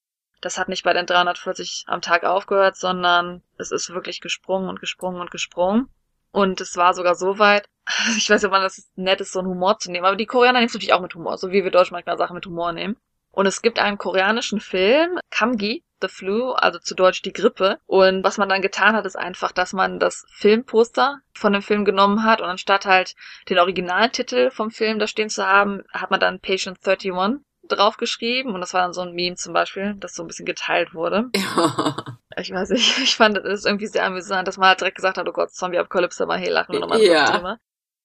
[0.41, 4.81] das hat nicht bei den 340 am Tag aufgehört, sondern es ist wirklich gesprungen und
[4.81, 5.89] gesprungen und gesprungen.
[6.31, 7.67] Und es war sogar so weit,
[8.19, 10.27] ich weiß nicht, ob man das nett ist, so einen Humor zu nehmen, aber die
[10.27, 12.73] Koreaner nehmen es natürlich auch mit Humor, so wie wir Deutschen manchmal Sachen mit Humor
[12.73, 12.97] nehmen.
[13.37, 17.79] Und es gibt einen koreanischen Film, Kamgi, The Flu, also zu Deutsch die Grippe.
[17.85, 21.85] Und was man dann getan hat, ist einfach, dass man das Filmposter von dem Film
[21.85, 23.15] genommen hat und anstatt halt
[23.51, 28.61] den Originaltitel vom Film da stehen zu haben, hat man dann Patient 31 draufgeschrieben und
[28.63, 31.27] das war dann so ein Meme zum Beispiel, das so ein bisschen geteilt wurde.
[31.37, 31.97] Ja.
[32.39, 35.27] Ich weiß nicht, ich fand es irgendwie sehr amüsant, dass man halt direkt gesagt hat,
[35.27, 37.23] oh Gott, Zombie-Apokalypse, mal hey, lachen wir nochmal ja.
[37.23, 37.59] das Thema.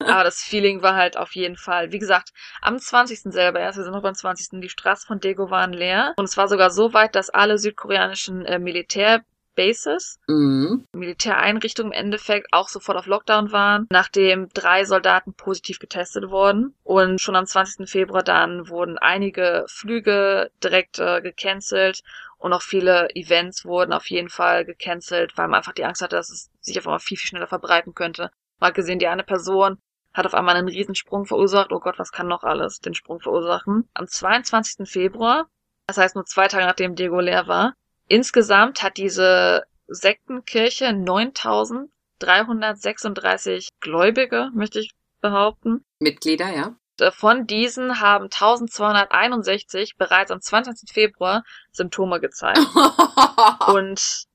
[0.05, 3.21] Aber das Feeling war halt auf jeden Fall, wie gesagt, am 20.
[3.31, 4.61] selber erst, wir sind noch beim 20.
[4.61, 6.13] Die Straßen von Daegu waren leer.
[6.17, 9.23] Und es war sogar so weit, dass alle südkoreanischen äh, Militär
[9.55, 10.85] Bases, mhm.
[10.93, 16.73] Militäreinrichtungen im Endeffekt auch sofort auf Lockdown waren, nachdem drei Soldaten positiv getestet wurden.
[16.83, 17.89] Und schon am 20.
[17.89, 22.01] Februar dann wurden einige Flüge direkt äh, gecancelt
[22.37, 26.15] und auch viele Events wurden auf jeden Fall gecancelt, weil man einfach die Angst hatte,
[26.15, 28.31] dass es sich einfach mal viel, viel schneller verbreiten könnte.
[28.59, 29.77] Mal gesehen, die eine Person
[30.13, 31.71] hat auf einmal einen Riesensprung verursacht.
[31.71, 33.89] Oh Gott, was kann noch alles den Sprung verursachen?
[33.93, 34.89] Am 22.
[34.89, 35.47] Februar,
[35.87, 37.73] das heißt nur zwei Tage nachdem Diego leer war,
[38.11, 45.85] Insgesamt hat diese Sektenkirche 9336 Gläubige, möchte ich behaupten.
[45.99, 46.75] Mitglieder, ja.
[47.09, 50.91] Von diesen haben 1261 bereits am 20.
[50.91, 52.59] Februar Symptome gezeigt.
[53.67, 54.27] Und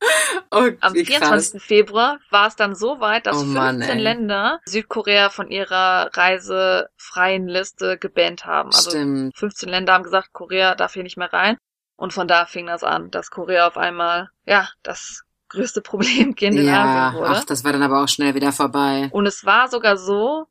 [0.51, 1.19] oh, am 24.
[1.19, 1.63] Krass.
[1.63, 4.03] Februar war es dann so weit, dass oh Mann, 15 ey.
[4.03, 8.69] Länder Südkorea von ihrer reisefreien Liste gebannt haben.
[8.73, 9.37] Also Stimmt.
[9.37, 11.57] 15 Länder haben gesagt, Korea darf hier nicht mehr rein.
[11.95, 16.67] Und von da fing das an, dass Korea auf einmal, ja, das größte Problemkind in
[16.67, 17.31] ja, Asien wurde.
[17.37, 19.09] Ach, das war dann aber auch schnell wieder vorbei.
[19.11, 20.47] Und es war sogar so,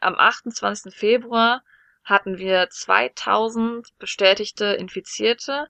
[0.00, 0.94] am 28.
[0.94, 1.62] Februar
[2.04, 5.66] hatten wir 2000 bestätigte Infizierte.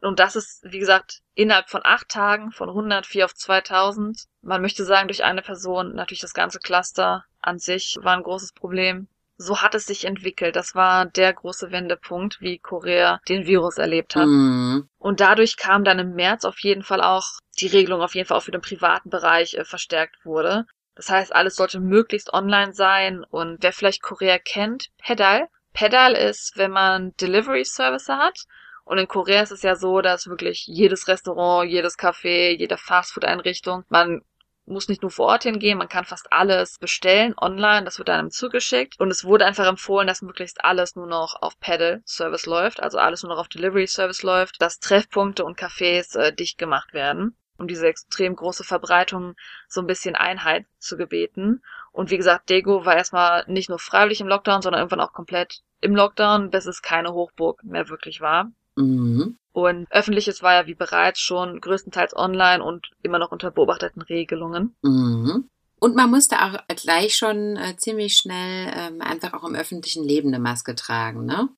[0.00, 4.24] Und das ist, wie gesagt, innerhalb von acht Tagen von 104 auf 2000.
[4.40, 8.52] Man möchte sagen, durch eine Person, natürlich das ganze Cluster an sich war ein großes
[8.52, 9.08] Problem
[9.40, 10.54] so hat es sich entwickelt.
[10.54, 14.26] Das war der große Wendepunkt, wie Korea den Virus erlebt hat.
[14.26, 14.86] Mhm.
[14.98, 18.36] Und dadurch kam dann im März auf jeden Fall auch die Regelung auf jeden Fall
[18.36, 20.66] auch für den privaten Bereich äh, verstärkt wurde.
[20.94, 25.48] Das heißt, alles sollte möglichst online sein und wer vielleicht Korea kennt, Pedal.
[25.72, 28.44] Pedal ist, wenn man Delivery Service hat.
[28.84, 33.84] Und in Korea ist es ja so, dass wirklich jedes Restaurant, jedes Café, jede Fastfood-Einrichtung,
[33.88, 34.22] man
[34.66, 38.30] muss nicht nur vor Ort hingehen, man kann fast alles bestellen online, das wird einem
[38.30, 42.82] zugeschickt und es wurde einfach empfohlen, dass möglichst alles nur noch auf Pedal Service läuft,
[42.82, 46.92] also alles nur noch auf Delivery Service läuft, dass Treffpunkte und Cafés äh, dicht gemacht
[46.92, 49.34] werden, um diese extrem große Verbreitung
[49.68, 51.62] so ein bisschen Einheit zu gebeten.
[51.92, 55.60] Und wie gesagt, Dego war erstmal nicht nur freiwillig im Lockdown, sondern irgendwann auch komplett
[55.80, 58.50] im Lockdown, bis es keine Hochburg mehr wirklich war.
[58.76, 59.36] Mhm.
[59.52, 64.74] Und öffentliches war ja wie bereits schon größtenteils online und immer noch unter beobachteten Regelungen.
[64.82, 65.48] Mhm.
[65.80, 70.28] Und man musste auch gleich schon äh, ziemlich schnell ähm, einfach auch im öffentlichen Leben
[70.28, 71.48] eine Maske tragen, ne?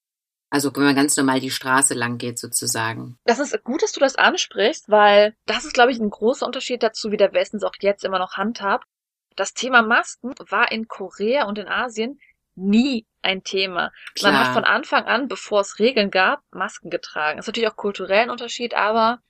[0.53, 3.19] Also wenn man ganz normal die Straße lang geht sozusagen.
[3.25, 6.83] Das ist gut, dass du das ansprichst, weil das ist, glaube ich, ein großer Unterschied
[6.83, 8.87] dazu, wie der Westen es auch jetzt immer noch handhabt.
[9.35, 12.21] Das Thema Masken war in Korea und in Asien
[12.55, 13.93] nie ein Thema.
[14.15, 14.33] Klar.
[14.33, 17.39] Man hat von Anfang an, bevor es Regeln gab, Masken getragen.
[17.39, 19.21] Das ist natürlich auch kulturell ein Unterschied, aber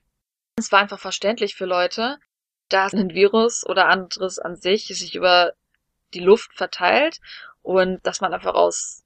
[0.57, 2.19] es war einfach verständlich für Leute,
[2.69, 5.53] dass ein Virus oder anderes an sich sich über
[6.15, 7.21] die Luft verteilt
[7.63, 9.05] und dass man einfach aus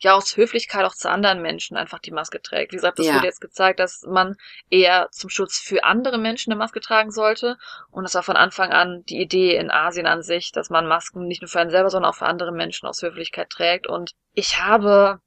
[0.00, 2.72] ja aus Höflichkeit auch zu anderen Menschen einfach die Maske trägt.
[2.72, 3.14] Wie gesagt, das ja.
[3.14, 4.36] wurde jetzt gezeigt, dass man
[4.70, 7.58] eher zum Schutz für andere Menschen eine Maske tragen sollte.
[7.90, 11.26] Und das war von Anfang an die Idee in Asien an sich, dass man Masken
[11.26, 13.86] nicht nur für einen selber, sondern auch für andere Menschen aus Höflichkeit trägt.
[13.86, 15.20] Und ich habe,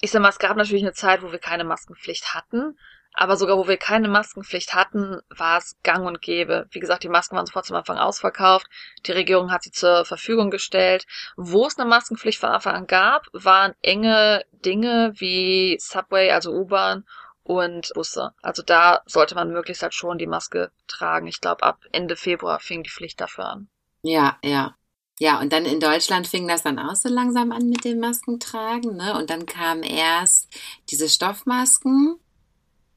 [0.00, 2.78] ich sag mal, es gab natürlich eine Zeit, wo wir keine Maskenpflicht hatten.
[3.20, 6.68] Aber sogar wo wir keine Maskenpflicht hatten, war es gang und gäbe.
[6.70, 8.68] Wie gesagt, die Masken waren sofort zum Anfang ausverkauft.
[9.06, 11.04] Die Regierung hat sie zur Verfügung gestellt.
[11.36, 17.04] Wo es eine Maskenpflicht von Anfang an gab, waren enge Dinge wie Subway, also U-Bahn
[17.42, 18.34] und Busse.
[18.40, 21.26] Also da sollte man möglichst halt schon die Maske tragen.
[21.26, 23.68] Ich glaube, ab Ende Februar fing die Pflicht dafür an.
[24.02, 24.76] Ja, ja.
[25.18, 28.96] Ja, und dann in Deutschland fing das dann auch so langsam an mit dem Maskentragen,
[28.96, 29.16] ne?
[29.18, 30.48] Und dann kamen erst
[30.88, 32.20] diese Stoffmasken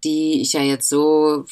[0.04, 1.46] die ich ja jetzt so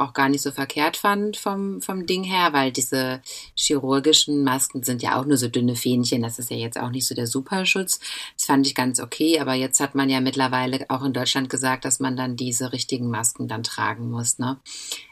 [0.00, 3.20] auch gar nicht so verkehrt fand vom, vom Ding her, weil diese
[3.54, 6.22] chirurgischen Masken sind ja auch nur so dünne Fähnchen.
[6.22, 8.00] Das ist ja jetzt auch nicht so der Superschutz.
[8.36, 11.84] Das fand ich ganz okay, aber jetzt hat man ja mittlerweile auch in Deutschland gesagt,
[11.84, 14.58] dass man dann diese richtigen Masken dann tragen muss, ne?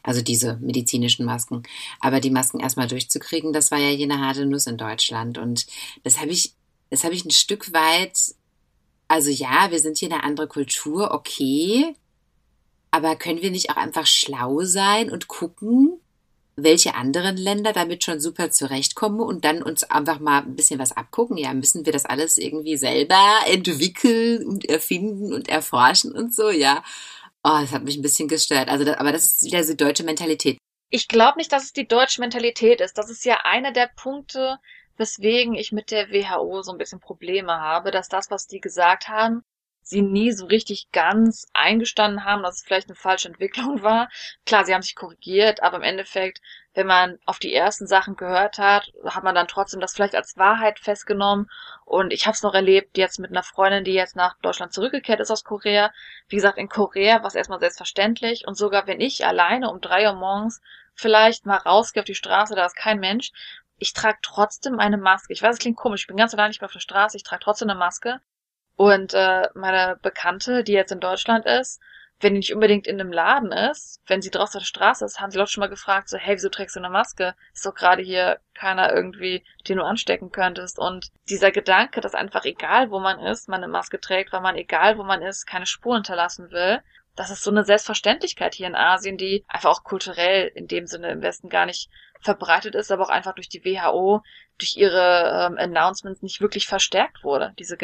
[0.03, 1.65] Also diese medizinischen Masken.
[2.01, 5.37] Aber die Masken erstmal durchzukriegen, das war ja jene harte Nuss in Deutschland.
[5.37, 5.67] Und
[6.03, 6.55] das habe ich,
[6.89, 8.35] das habe ich ein Stück weit,
[9.07, 11.95] also ja, wir sind hier eine andere Kultur, okay,
[12.91, 16.01] aber können wir nicht auch einfach schlau sein und gucken,
[16.57, 20.97] welche anderen Länder damit schon super zurechtkommen und dann uns einfach mal ein bisschen was
[20.97, 21.37] abgucken.
[21.37, 26.83] Ja, müssen wir das alles irgendwie selber entwickeln und erfinden und erforschen und so, ja.
[27.45, 28.69] Oh, das hat mich ein bisschen gestört.
[28.69, 30.59] Also, das, aber das ist wieder so deutsche Mentalität.
[30.91, 32.99] Ich glaube nicht, dass es die deutsche Mentalität ist.
[32.99, 34.59] Das ist ja einer der Punkte,
[34.97, 39.09] weswegen ich mit der WHO so ein bisschen Probleme habe, dass das, was die gesagt
[39.09, 39.43] haben,
[39.89, 44.09] sie nie so richtig ganz eingestanden haben, dass es vielleicht eine falsche Entwicklung war.
[44.47, 46.41] Klar, sie haben sich korrigiert, aber im Endeffekt,
[46.75, 50.37] wenn man auf die ersten Sachen gehört hat, hat man dann trotzdem das vielleicht als
[50.37, 51.51] Wahrheit festgenommen.
[51.85, 55.21] Und ich habe es noch erlebt jetzt mit einer Freundin, die jetzt nach Deutschland zurückgekehrt
[55.21, 55.91] ist aus Korea.
[56.29, 58.47] Wie gesagt, in Korea war es erstmal selbstverständlich.
[58.47, 60.61] Und sogar wenn ich alleine um drei Uhr morgens
[60.95, 63.33] vielleicht mal rausgehe auf die Straße, da ist kein Mensch,
[63.79, 65.33] ich trage trotzdem eine Maske.
[65.33, 67.23] Ich weiß, es klingt komisch, ich bin ganz allein nicht mehr auf der Straße, ich
[67.23, 68.21] trage trotzdem eine Maske.
[68.79, 71.81] Und äh, meine Bekannte, die jetzt in Deutschland ist,
[72.21, 75.19] wenn die nicht unbedingt in einem Laden ist, wenn sie draußen auf der Straße ist,
[75.19, 77.35] haben sie Leute schon mal gefragt, so, hey, wieso trägst du eine Maske?
[77.53, 80.79] Ist doch gerade hier keiner irgendwie, den du anstecken könntest.
[80.79, 84.55] Und dieser Gedanke, dass einfach egal, wo man ist, man eine Maske trägt, weil man
[84.55, 86.81] egal, wo man ist, keine Spur hinterlassen will,
[87.17, 91.11] das ist so eine Selbstverständlichkeit hier in Asien, die einfach auch kulturell in dem Sinne
[91.11, 94.23] im Westen gar nicht verbreitet ist, aber auch einfach durch die WHO,
[94.57, 97.77] durch ihre ähm, Announcements nicht wirklich verstärkt wurde, diese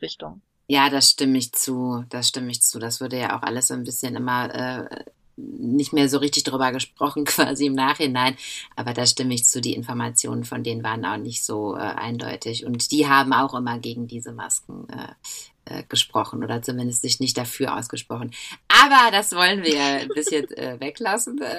[0.00, 0.42] Gedankenrichtung.
[0.66, 2.04] Ja, das stimme ich zu.
[2.08, 2.78] Das stimme ich zu.
[2.78, 5.04] Das wurde ja auch alles so ein bisschen immer äh,
[5.36, 8.36] nicht mehr so richtig drüber gesprochen, quasi im Nachhinein.
[8.76, 9.60] Aber da stimme ich zu.
[9.60, 12.66] Die Informationen von denen waren auch nicht so äh, eindeutig.
[12.66, 17.36] Und die haben auch immer gegen diese Masken äh, äh, gesprochen oder zumindest sich nicht
[17.36, 18.30] dafür ausgesprochen.
[18.68, 21.40] Aber das wollen wir bis jetzt äh, weglassen.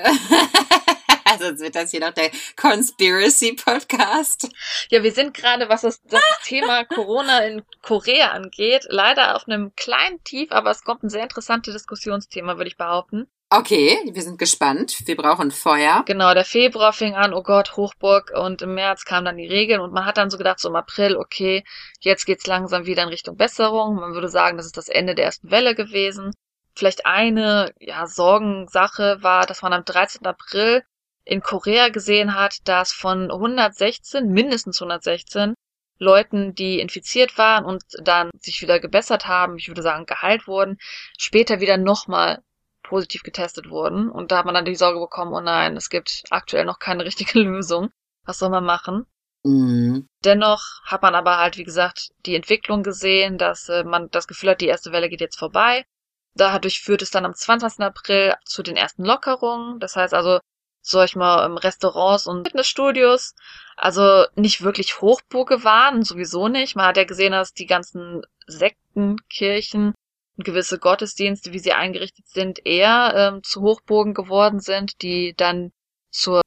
[1.40, 4.50] Sonst wird das hier noch der Conspiracy Podcast.
[4.90, 9.74] Ja, wir sind gerade, was das, das Thema Corona in Korea angeht, leider auf einem
[9.76, 13.28] kleinen Tief, aber es kommt ein sehr interessantes Diskussionsthema, würde ich behaupten.
[13.54, 14.96] Okay, wir sind gespannt.
[15.06, 16.04] Wir brauchen Feuer.
[16.06, 19.82] Genau, der Februar fing an, oh Gott, Hochburg und im März kamen dann die Regeln
[19.82, 21.66] und man hat dann so gedacht, so im April, okay,
[22.00, 23.96] jetzt geht's langsam wieder in Richtung Besserung.
[23.96, 26.32] Man würde sagen, das ist das Ende der ersten Welle gewesen.
[26.76, 30.26] Vielleicht eine, ja, Sorgensache war, dass man am 13.
[30.26, 30.86] April
[31.24, 35.54] in Korea gesehen hat, dass von 116, mindestens 116
[35.98, 40.78] Leuten, die infiziert waren und dann sich wieder gebessert haben, ich würde sagen geheilt wurden,
[41.18, 42.42] später wieder nochmal
[42.82, 44.10] positiv getestet wurden.
[44.10, 47.06] Und da hat man dann die Sorge bekommen, oh nein, es gibt aktuell noch keine
[47.06, 47.90] richtige Lösung.
[48.26, 49.06] Was soll man machen?
[49.44, 50.08] Mhm.
[50.24, 54.52] Dennoch hat man aber halt, wie gesagt, die Entwicklung gesehen, dass äh, man das Gefühl
[54.52, 55.86] hat, die erste Welle geht jetzt vorbei.
[56.34, 57.80] Dadurch führt es dann am 20.
[57.80, 59.80] April zu den ersten Lockerungen.
[59.80, 60.40] Das heißt also,
[60.82, 63.36] sag ich mal, Restaurants und Fitnessstudios,
[63.78, 66.76] also nicht wirklich Hochburge waren, sowieso nicht.
[66.76, 69.94] Man hat ja gesehen, dass die ganzen Sektenkirchen
[70.38, 75.72] und gewisse Gottesdienste, wie sie eingerichtet sind, eher ähm, zu Hochburgen geworden sind, die dann
[76.10, 76.42] zur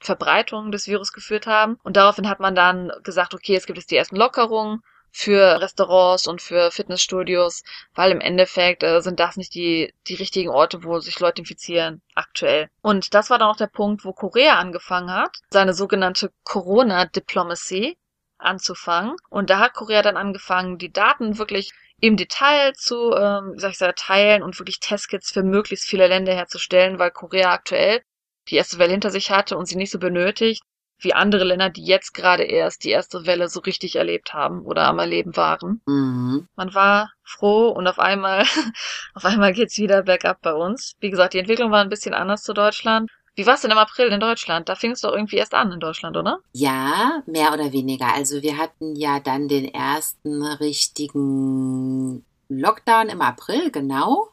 [0.00, 1.78] Verbreitung des Virus geführt haben.
[1.82, 4.82] Und daraufhin hat man dann gesagt, okay, es gibt jetzt die ersten Lockerungen
[5.16, 7.62] für Restaurants und für Fitnessstudios,
[7.94, 12.02] weil im Endeffekt äh, sind das nicht die, die richtigen Orte, wo sich Leute infizieren
[12.14, 12.68] aktuell.
[12.82, 17.96] Und das war dann auch der Punkt, wo Korea angefangen hat, seine sogenannte Corona-Diplomacy
[18.36, 19.16] anzufangen.
[19.30, 23.78] Und da hat Korea dann angefangen, die Daten wirklich im Detail zu, ähm, soll ich
[23.78, 28.02] sagen, teilen und wirklich Testkits für möglichst viele Länder herzustellen, weil Korea aktuell
[28.48, 30.62] die erste Welle hinter sich hatte und sie nicht so benötigt,
[30.98, 34.86] wie andere Länder, die jetzt gerade erst die erste Welle so richtig erlebt haben oder
[34.86, 35.80] am Erleben waren.
[35.86, 36.48] Mhm.
[36.56, 38.44] Man war froh und auf einmal,
[39.14, 40.94] auf einmal geht's wieder bergab bei uns.
[41.00, 43.10] Wie gesagt, die Entwicklung war ein bisschen anders zu Deutschland.
[43.34, 44.70] Wie war's denn im April in Deutschland?
[44.70, 46.38] Da fing es doch irgendwie erst an in Deutschland, oder?
[46.52, 48.14] Ja, mehr oder weniger.
[48.14, 54.28] Also wir hatten ja dann den ersten richtigen Lockdown im April, genau.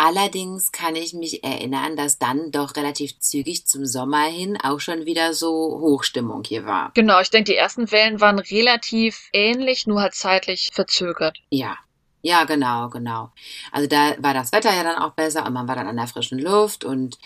[0.00, 5.06] Allerdings kann ich mich erinnern, dass dann doch relativ zügig zum Sommer hin auch schon
[5.06, 5.48] wieder so
[5.80, 6.92] Hochstimmung hier war.
[6.94, 11.38] Genau, ich denke, die ersten Wellen waren relativ ähnlich, nur halt zeitlich verzögert.
[11.50, 11.76] Ja.
[12.22, 13.32] Ja, genau, genau.
[13.72, 16.06] Also da war das Wetter ja dann auch besser und man war dann an der
[16.06, 17.18] frischen Luft und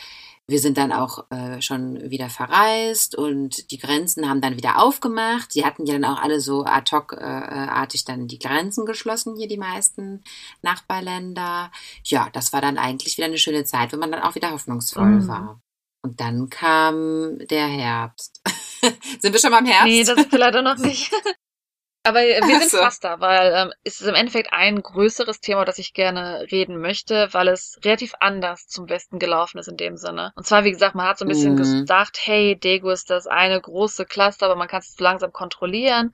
[0.53, 5.55] wir sind dann auch äh, schon wieder verreist und die Grenzen haben dann wieder aufgemacht.
[5.55, 9.48] Die hatten ja dann auch alle so ad hoc-artig äh, dann die Grenzen geschlossen, hier
[9.48, 10.22] die meisten
[10.61, 11.72] Nachbarländer.
[12.05, 15.22] Ja, das war dann eigentlich wieder eine schöne Zeit, wenn man dann auch wieder hoffnungsvoll
[15.22, 15.28] mhm.
[15.28, 15.61] war.
[16.03, 18.42] Und dann kam der Herbst.
[19.20, 19.86] sind wir schon beim Herbst?
[19.86, 21.11] Nee, das ist leider noch nicht.
[22.05, 22.78] Aber wir sind so.
[22.78, 26.80] fast da, weil ähm, es ist im Endeffekt ein größeres Thema, das ich gerne reden
[26.80, 30.32] möchte, weil es relativ anders zum Westen gelaufen ist in dem Sinne.
[30.34, 31.80] Und zwar, wie gesagt, man hat so ein bisschen mhm.
[31.80, 36.12] gedacht, hey, Daegu ist das eine große Cluster, aber man kann es langsam kontrollieren.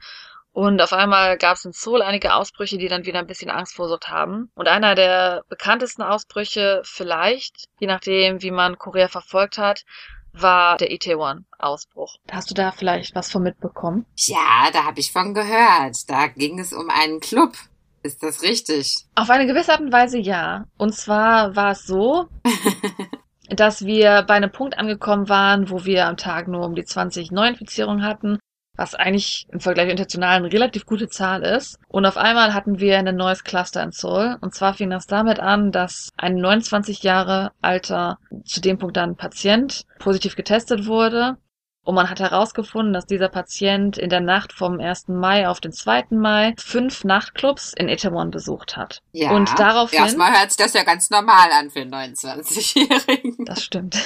[0.52, 3.74] Und auf einmal gab es in Seoul einige Ausbrüche, die dann wieder ein bisschen Angst
[3.74, 4.50] verursacht haben.
[4.54, 9.84] Und einer der bekanntesten Ausbrüche vielleicht, je nachdem, wie man Korea verfolgt hat,
[10.32, 12.16] war der Itaewon-Ausbruch.
[12.30, 14.06] Hast du da vielleicht was von mitbekommen?
[14.16, 16.08] Ja, da habe ich von gehört.
[16.08, 17.54] Da ging es um einen Club.
[18.02, 19.06] Ist das richtig?
[19.14, 20.66] Auf eine gewisse Art und Weise ja.
[20.76, 22.28] Und zwar war es so,
[23.50, 27.32] dass wir bei einem Punkt angekommen waren, wo wir am Tag nur um die 20
[27.32, 28.38] Neuinfizierungen hatten
[28.78, 31.78] was eigentlich im Vergleich international eine relativ gute Zahl ist.
[31.88, 34.36] Und auf einmal hatten wir ein neues Cluster in Seoul.
[34.40, 39.16] Und zwar fing das damit an, dass ein 29 Jahre alter, zu dem Punkt dann
[39.16, 41.36] Patient, positiv getestet wurde.
[41.82, 45.08] Und man hat herausgefunden, dass dieser Patient in der Nacht vom 1.
[45.08, 46.08] Mai auf den 2.
[46.10, 49.00] Mai fünf Nachtclubs in Itaewon besucht hat.
[49.12, 50.00] Ja, und daraufhin.
[50.00, 53.44] Erstmal hört sich das ja ganz normal an für einen 29-Jährigen.
[53.46, 53.96] Das stimmt.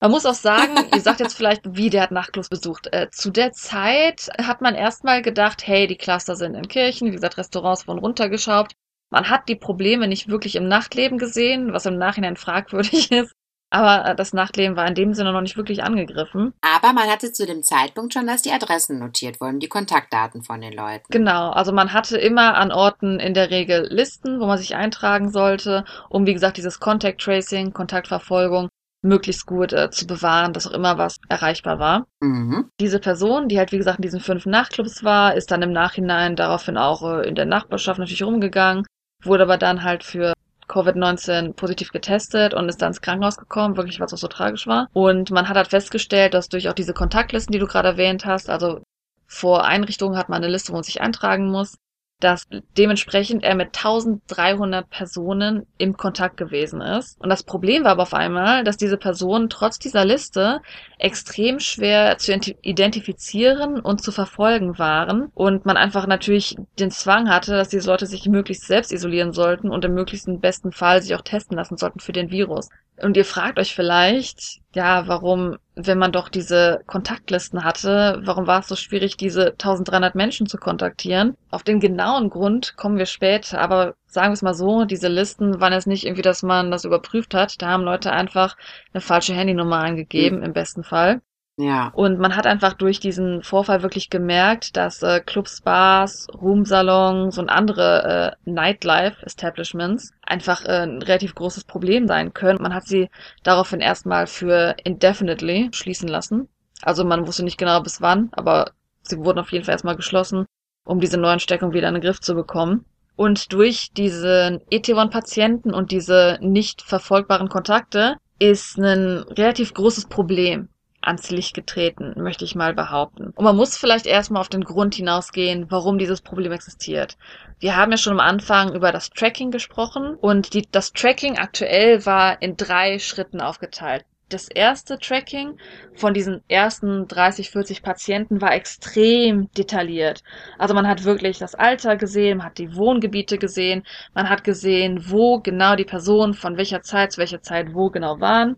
[0.00, 2.88] Man muss auch sagen, ihr sagt jetzt vielleicht, wie der hat Nachtclubs besucht.
[2.92, 7.14] Äh, zu der Zeit hat man erstmal gedacht, hey, die Cluster sind in Kirchen, wie
[7.14, 8.72] gesagt, Restaurants wurden runtergeschraubt.
[9.10, 13.32] Man hat die Probleme nicht wirklich im Nachtleben gesehen, was im Nachhinein fragwürdig ist.
[13.72, 16.54] Aber äh, das Nachtleben war in dem Sinne noch nicht wirklich angegriffen.
[16.62, 20.60] Aber man hatte zu dem Zeitpunkt schon, dass die Adressen notiert wurden, die Kontaktdaten von
[20.60, 21.04] den Leuten.
[21.10, 25.30] Genau, also man hatte immer an Orten in der Regel Listen, wo man sich eintragen
[25.30, 28.70] sollte, um wie gesagt dieses Contact Tracing, Kontaktverfolgung
[29.02, 32.06] möglichst gut äh, zu bewahren, dass auch immer was erreichbar war.
[32.20, 32.70] Mhm.
[32.80, 36.36] Diese Person, die halt wie gesagt in diesen fünf Nachtclubs war, ist dann im Nachhinein
[36.36, 38.84] daraufhin auch äh, in der Nachbarschaft natürlich rumgegangen,
[39.22, 40.34] wurde aber dann halt für
[40.68, 44.88] Covid-19 positiv getestet und ist dann ins Krankenhaus gekommen, wirklich was auch so tragisch war.
[44.92, 48.48] Und man hat halt festgestellt, dass durch auch diese Kontaktlisten, die du gerade erwähnt hast,
[48.48, 48.80] also
[49.26, 51.76] vor Einrichtungen hat man eine Liste, wo man sich eintragen muss,
[52.20, 52.46] dass
[52.76, 57.20] dementsprechend er mit 1300 Personen im Kontakt gewesen ist.
[57.20, 60.60] Und das Problem war aber auf einmal, dass diese Personen trotz dieser Liste
[60.98, 67.52] extrem schwer zu identifizieren und zu verfolgen waren und man einfach natürlich den Zwang hatte,
[67.52, 71.22] dass diese Leute sich möglichst selbst isolieren sollten und im möglichsten besten Fall sich auch
[71.22, 72.68] testen lassen sollten für den Virus.
[73.02, 78.60] Und ihr fragt euch vielleicht, ja, warum, wenn man doch diese Kontaktlisten hatte, warum war
[78.60, 81.36] es so schwierig, diese 1300 Menschen zu kontaktieren?
[81.50, 85.60] Auf den genauen Grund kommen wir später, aber sagen wir es mal so, diese Listen
[85.60, 87.60] waren jetzt nicht irgendwie, dass man das überprüft hat.
[87.60, 88.56] Da haben Leute einfach
[88.92, 90.44] eine falsche Handynummer eingegeben, mhm.
[90.44, 91.20] im besten Fall.
[91.60, 91.92] Ja.
[91.94, 97.50] Und man hat einfach durch diesen Vorfall wirklich gemerkt, dass äh, Clubs, Bars, Roomsalons und
[97.50, 102.62] andere äh, Nightlife-Establishments einfach äh, ein relativ großes Problem sein können.
[102.62, 103.10] Man hat sie
[103.42, 106.48] daraufhin erstmal für indefinitely schließen lassen.
[106.80, 108.70] Also man wusste nicht genau bis wann, aber
[109.02, 110.46] sie wurden auf jeden Fall erstmal geschlossen,
[110.86, 112.86] um diese neuen Steckungen wieder in den Griff zu bekommen.
[113.16, 120.70] Und durch diesen ET1-Patienten und diese nicht verfolgbaren Kontakte ist ein relativ großes Problem
[121.02, 123.32] ans Licht getreten, möchte ich mal behaupten.
[123.34, 127.16] Und man muss vielleicht erstmal auf den Grund hinausgehen, warum dieses Problem existiert.
[127.58, 132.04] Wir haben ja schon am Anfang über das Tracking gesprochen und die, das Tracking aktuell
[132.06, 134.04] war in drei Schritten aufgeteilt.
[134.30, 135.58] Das erste Tracking
[135.94, 140.22] von diesen ersten 30, 40 Patienten war extrem detailliert.
[140.56, 143.82] Also man hat wirklich das Alter gesehen, man hat die Wohngebiete gesehen,
[144.14, 148.20] man hat gesehen, wo genau die Personen von welcher Zeit zu welcher Zeit wo genau
[148.20, 148.56] waren.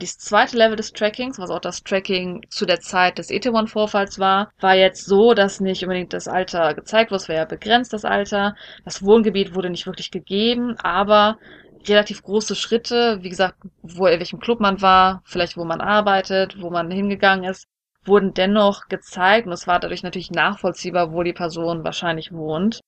[0.00, 4.50] Das zweite Level des Trackings, was auch das Tracking zu der Zeit des Etaewon-Vorfalls war,
[4.60, 8.04] war jetzt so, dass nicht unbedingt das Alter gezeigt wurde, es war ja begrenzt, das
[8.04, 8.56] Alter.
[8.84, 11.38] Das Wohngebiet wurde nicht wirklich gegeben, aber
[11.86, 16.60] relativ große Schritte, wie gesagt, wo in welchem Club man war, vielleicht wo man arbeitet,
[16.60, 17.68] wo man hingegangen ist,
[18.04, 22.80] wurden dennoch gezeigt und es war dadurch natürlich nachvollziehbar, wo die Person wahrscheinlich wohnt.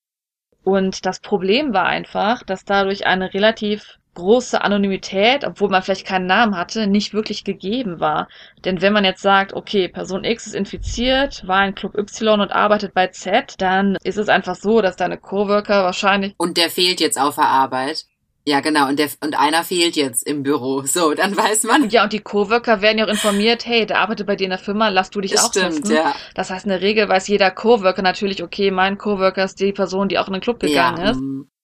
[0.63, 6.25] Und das Problem war einfach, dass dadurch eine relativ große Anonymität, obwohl man vielleicht keinen
[6.25, 8.27] Namen hatte, nicht wirklich gegeben war.
[8.65, 12.51] Denn wenn man jetzt sagt, okay, Person X ist infiziert, war in Club Y und
[12.51, 16.33] arbeitet bei Z, dann ist es einfach so, dass deine Coworker wahrscheinlich.
[16.37, 18.05] Und der fehlt jetzt auf der Arbeit.
[18.43, 18.87] Ja, genau.
[18.87, 20.81] Und, der, und einer fehlt jetzt im Büro.
[20.83, 21.89] So, dann weiß man.
[21.89, 24.57] Ja, und die Coworker werden ja auch informiert, hey, der arbeitet bei dir in der
[24.57, 25.95] Firma, lass du dich das auch stimmt, testen.
[25.95, 26.15] Ja.
[26.33, 30.07] Das heißt, in der Regel weiß jeder Coworker natürlich, okay, mein Coworker ist die Person,
[30.07, 31.11] die auch in den Club gegangen ja.
[31.11, 31.19] ist.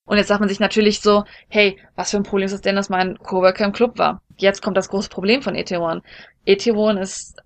[0.06, 2.76] Und jetzt sagt man sich natürlich so, hey, was für ein Problem ist es denn,
[2.76, 4.20] dass mein Coworker im Club war?
[4.36, 6.02] Jetzt kommt das große Problem von Etaewon.
[6.44, 7.42] Etaewon ist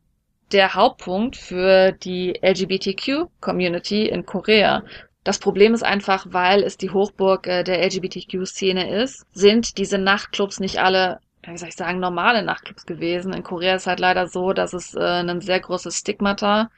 [0.53, 4.83] der Hauptpunkt für die LGBTQ-Community in Korea.
[5.25, 10.59] Das Problem ist einfach, weil es die Hochburg äh, der LGBTQ-Szene ist, sind diese Nachtclubs
[10.59, 13.35] nicht alle, wie soll ich sagen, normale Nachtclubs gewesen.
[13.35, 16.71] In Korea ist halt leider so, dass es äh, ein sehr großes Stigmata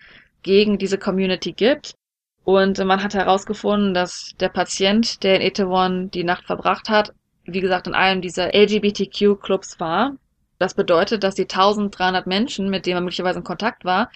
[0.42, 1.94] gegen diese Community gibt.
[2.44, 7.12] Und man hat herausgefunden, dass der Patient, der in Itaewon die Nacht verbracht hat,
[7.44, 10.16] wie gesagt, in einem dieser LGBTQ-Clubs war.
[10.58, 14.10] Das bedeutet, dass die 1300 Menschen, mit denen er möglicherweise in Kontakt war,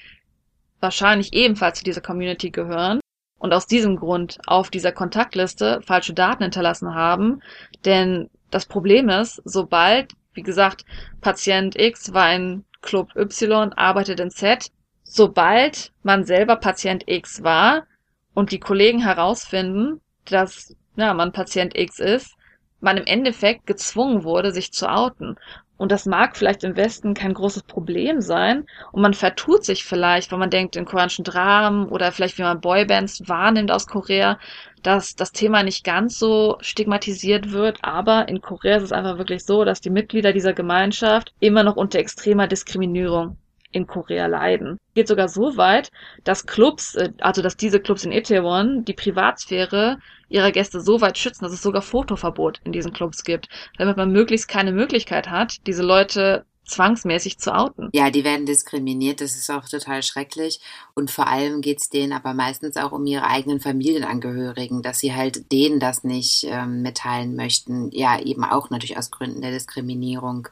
[0.81, 3.01] wahrscheinlich ebenfalls zu dieser Community gehören
[3.39, 7.43] und aus diesem Grund auf dieser Kontaktliste falsche Daten hinterlassen haben.
[7.85, 10.85] Denn das Problem ist, sobald, wie gesagt,
[11.21, 14.71] Patient X war in Club Y arbeitet in Z.
[15.03, 17.87] Sobald man selber Patient X war
[18.35, 22.35] und die Kollegen herausfinden, dass ja, man Patient X ist,
[22.81, 25.37] man im Endeffekt gezwungen wurde, sich zu outen.
[25.77, 28.65] Und das mag vielleicht im Westen kein großes Problem sein.
[28.93, 32.61] Und man vertut sich vielleicht, wenn man denkt in koreanischen Dramen oder vielleicht wie man
[32.61, 34.39] Boybands wahrnimmt aus Korea,
[34.83, 37.79] dass das Thema nicht ganz so stigmatisiert wird.
[37.83, 41.77] Aber in Korea ist es einfach wirklich so, dass die Mitglieder dieser Gemeinschaft immer noch
[41.77, 43.37] unter extremer Diskriminierung
[43.75, 44.79] in Korea leiden.
[44.95, 45.91] Geht sogar so weit,
[46.23, 49.99] dass Clubs, äh, also dass diese Clubs in Itaewon die Privatsphäre
[50.29, 54.13] ihrer Gäste so weit schützen, dass es sogar Fotoverbot in diesen Clubs gibt, damit man
[54.13, 57.91] möglichst keine Möglichkeit hat, diese Leute zwangsmäßig zu outen.
[57.93, 60.61] Ja, die werden diskriminiert, das ist auch total schrecklich.
[60.95, 65.53] Und vor allem geht's denen aber meistens auch um ihre eigenen Familienangehörigen, dass sie halt
[65.53, 67.91] denen das nicht ähm, mitteilen möchten.
[67.93, 70.49] Ja, eben auch natürlich aus Gründen der Diskriminierung.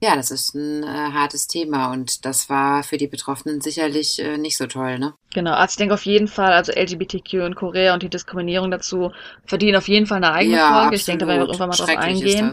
[0.00, 4.38] Ja, das ist ein äh, hartes Thema und das war für die Betroffenen sicherlich äh,
[4.38, 5.14] nicht so toll, ne?
[5.34, 9.10] Genau, also ich denke auf jeden Fall, also LGBTQ in Korea und die Diskriminierung dazu
[9.44, 10.78] verdienen auf jeden Fall eine eigene ja, Folge.
[10.78, 11.00] Absolut.
[11.00, 12.52] Ich denke, da werden wir irgendwann mal drauf eingehen.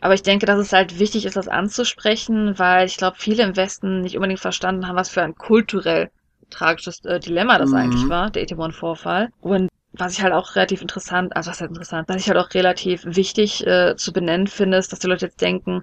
[0.00, 3.56] Aber ich denke, dass es halt wichtig ist, das anzusprechen, weil ich glaube, viele im
[3.56, 6.10] Westen nicht unbedingt verstanden haben, was für ein kulturell
[6.50, 7.76] tragisches äh, Dilemma das mhm.
[7.76, 9.30] eigentlich war, der Itaewon-Vorfall.
[9.40, 12.52] Und was ich halt auch relativ interessant, also was halt interessant, was ich halt auch
[12.52, 15.82] relativ wichtig äh, zu benennen finde, ist, dass die Leute jetzt denken,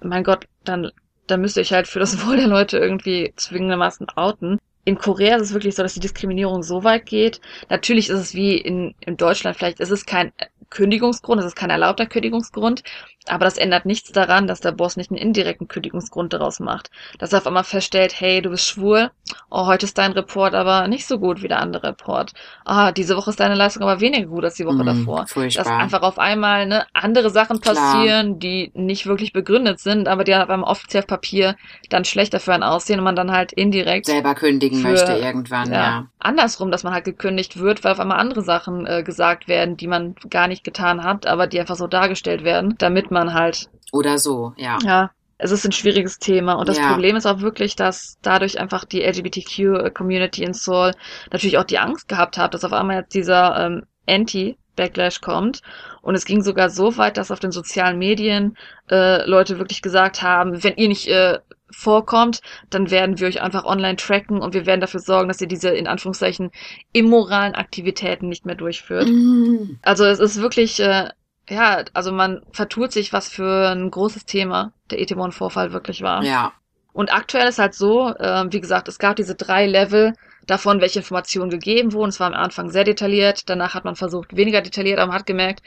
[0.00, 0.90] mein Gott, dann,
[1.26, 4.58] dann müsst ihr euch halt für das Wohl der Leute irgendwie zwingendermaßen outen.
[4.84, 7.40] In Korea ist es wirklich so, dass die Diskriminierung so weit geht.
[7.68, 10.32] Natürlich ist es wie in, in Deutschland, vielleicht ist es kein
[10.70, 12.82] Kündigungsgrund, es ist kein erlaubter Kündigungsgrund,
[13.28, 16.90] aber das ändert nichts daran, dass der Boss nicht einen indirekten Kündigungsgrund daraus macht.
[17.18, 19.10] Dass er auf einmal feststellt, hey, du bist schwul,
[19.50, 22.32] oh, heute ist dein Report aber nicht so gut wie der andere Report.
[22.64, 25.26] Ah, diese Woche ist deine Leistung aber weniger gut als die Woche mm, davor.
[25.26, 25.64] Furchtbar.
[25.64, 28.38] Dass einfach auf einmal ne, andere Sachen passieren, Klar.
[28.38, 31.56] die nicht wirklich begründet sind, aber die beim offiziell auf Papier
[31.88, 35.70] dann schlechter für einen aussehen und man dann halt indirekt selber kündigen für, möchte irgendwann,
[35.70, 36.06] ja, ja.
[36.18, 39.86] Andersrum, dass man halt gekündigt wird, weil auf einmal andere Sachen äh, gesagt werden, die
[39.86, 43.68] man gar nicht getan hat, aber die einfach so dargestellt werden, damit man halt.
[43.92, 44.78] Oder so, ja.
[44.84, 45.10] Ja.
[45.38, 46.90] Es ist ein schwieriges Thema und das ja.
[46.92, 50.92] Problem ist auch wirklich, dass dadurch einfach die LGBTQ-Community in Seoul
[51.30, 55.60] natürlich auch die Angst gehabt hat, dass auf einmal jetzt dieser ähm, Anti-Backlash kommt.
[56.00, 58.56] Und es ging sogar so weit, dass auf den sozialen Medien
[58.90, 61.38] äh, Leute wirklich gesagt haben, wenn ihr nicht äh,
[61.70, 62.40] vorkommt,
[62.70, 65.70] dann werden wir euch einfach online tracken und wir werden dafür sorgen, dass ihr diese
[65.70, 66.50] in Anführungszeichen
[66.92, 69.08] immoralen Aktivitäten nicht mehr durchführt.
[69.08, 69.78] Mhm.
[69.82, 71.10] Also es ist wirklich, äh,
[71.48, 76.22] ja, also man vertut sich, was für ein großes Thema der Etemon-Vorfall wirklich war.
[76.24, 76.52] Ja.
[76.92, 80.14] Und aktuell ist halt so, äh, wie gesagt, es gab diese drei Level
[80.46, 82.08] davon, welche Informationen gegeben wurden.
[82.08, 85.26] Es war am Anfang sehr detailliert, danach hat man versucht, weniger detailliert, aber man hat
[85.26, 85.62] gemerkt,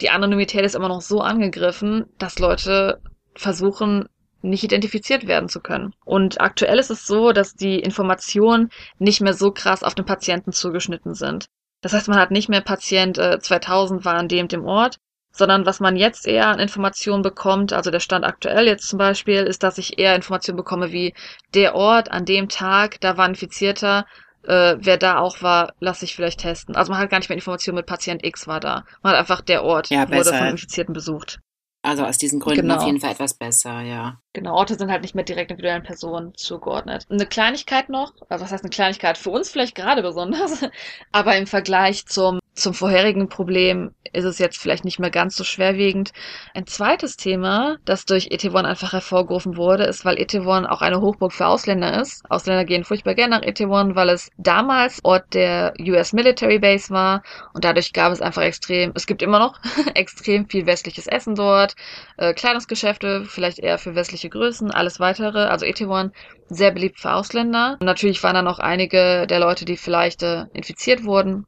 [0.00, 3.00] die Anonymität ist immer noch so angegriffen, dass Leute
[3.34, 4.08] versuchen,
[4.42, 5.94] nicht identifiziert werden zu können.
[6.04, 8.68] Und aktuell ist es so, dass die Informationen
[8.98, 11.46] nicht mehr so krass auf den Patienten zugeschnitten sind.
[11.80, 14.98] Das heißt, man hat nicht mehr Patient äh, 2000 war an dem dem Ort,
[15.34, 19.42] sondern was man jetzt eher an Informationen bekommt, also der Stand aktuell jetzt zum Beispiel,
[19.42, 21.12] ist, dass ich eher Informationen bekomme wie
[21.54, 24.06] der Ort an dem Tag, da war ein Infizierter,
[24.44, 26.76] äh, wer da auch war, lass ich vielleicht testen.
[26.76, 28.84] Also man hat gar nicht mehr Informationen mit Patient X war da.
[29.02, 31.40] Man hat einfach der Ort ja, wurde von Infizierten besucht.
[31.82, 32.76] Also aus diesen Gründen genau.
[32.76, 34.18] auf jeden Fall etwas besser, ja.
[34.32, 37.06] Genau, Orte sind halt nicht mehr direkt individuellen Personen zugeordnet.
[37.10, 39.18] Eine Kleinigkeit noch, also was heißt eine Kleinigkeit?
[39.18, 40.64] Für uns vielleicht gerade besonders,
[41.12, 45.42] aber im Vergleich zum zum vorherigen Problem ist es jetzt vielleicht nicht mehr ganz so
[45.42, 46.12] schwerwiegend.
[46.54, 51.32] Ein zweites Thema, das durch Etewon einfach hervorgerufen wurde, ist, weil Etewon auch eine Hochburg
[51.32, 52.22] für Ausländer ist.
[52.30, 57.24] Ausländer gehen furchtbar gerne nach Etewon, weil es damals Ort der US Military Base war
[57.54, 59.58] und dadurch gab es einfach extrem, es gibt immer noch
[59.94, 61.74] extrem viel westliches Essen dort,
[62.18, 65.40] äh, Kleidungsgeschäfte, vielleicht eher für westliche Größen, alles weitere.
[65.40, 66.12] Also Etewon
[66.48, 67.78] sehr beliebt für Ausländer.
[67.80, 71.46] Und natürlich waren dann auch einige der Leute, die vielleicht äh, infiziert wurden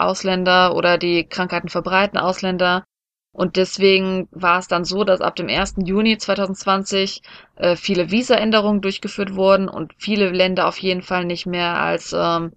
[0.00, 2.84] Ausländer oder die Krankheiten verbreiten Ausländer.
[3.32, 5.76] Und deswegen war es dann so, dass ab dem 1.
[5.84, 7.22] Juni 2020
[7.56, 12.52] äh, viele Visa-Änderungen durchgeführt wurden und viele Länder auf jeden Fall nicht mehr als ähm,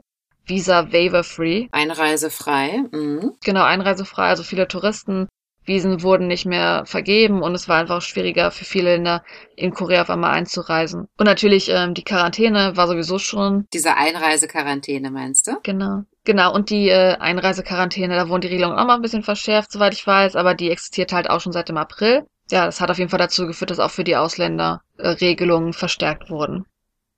[0.45, 1.67] Visa waiver free.
[1.71, 2.83] Einreisefrei.
[2.91, 3.33] Mhm.
[3.43, 4.27] Genau, einreisefrei.
[4.27, 5.27] Also viele Touristen
[5.63, 9.23] Wiesen wurden nicht mehr vergeben und es war einfach schwieriger für viele Länder
[9.55, 11.07] in Korea auf einmal einzureisen.
[11.17, 13.67] Und natürlich ähm, die Quarantäne war sowieso schon.
[13.73, 15.59] Diese Einreisequarantäne meinst du?
[15.63, 16.03] Genau.
[16.23, 19.93] Genau, und die äh, Einreisequarantäne, da wurden die Regelungen auch mal ein bisschen verschärft, soweit
[19.93, 22.25] ich weiß, aber die existiert halt auch schon seit dem April.
[22.49, 25.73] Ja, das hat auf jeden Fall dazu geführt, dass auch für die Ausländer äh, Regelungen
[25.73, 26.65] verstärkt wurden.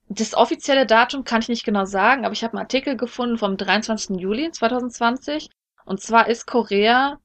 [0.09, 3.57] Das offizielle Datum kann ich nicht genau sagen, aber ich habe einen Artikel gefunden vom
[3.57, 4.17] 23.
[4.19, 5.49] Juli 2020.
[5.85, 7.17] Und zwar ist Korea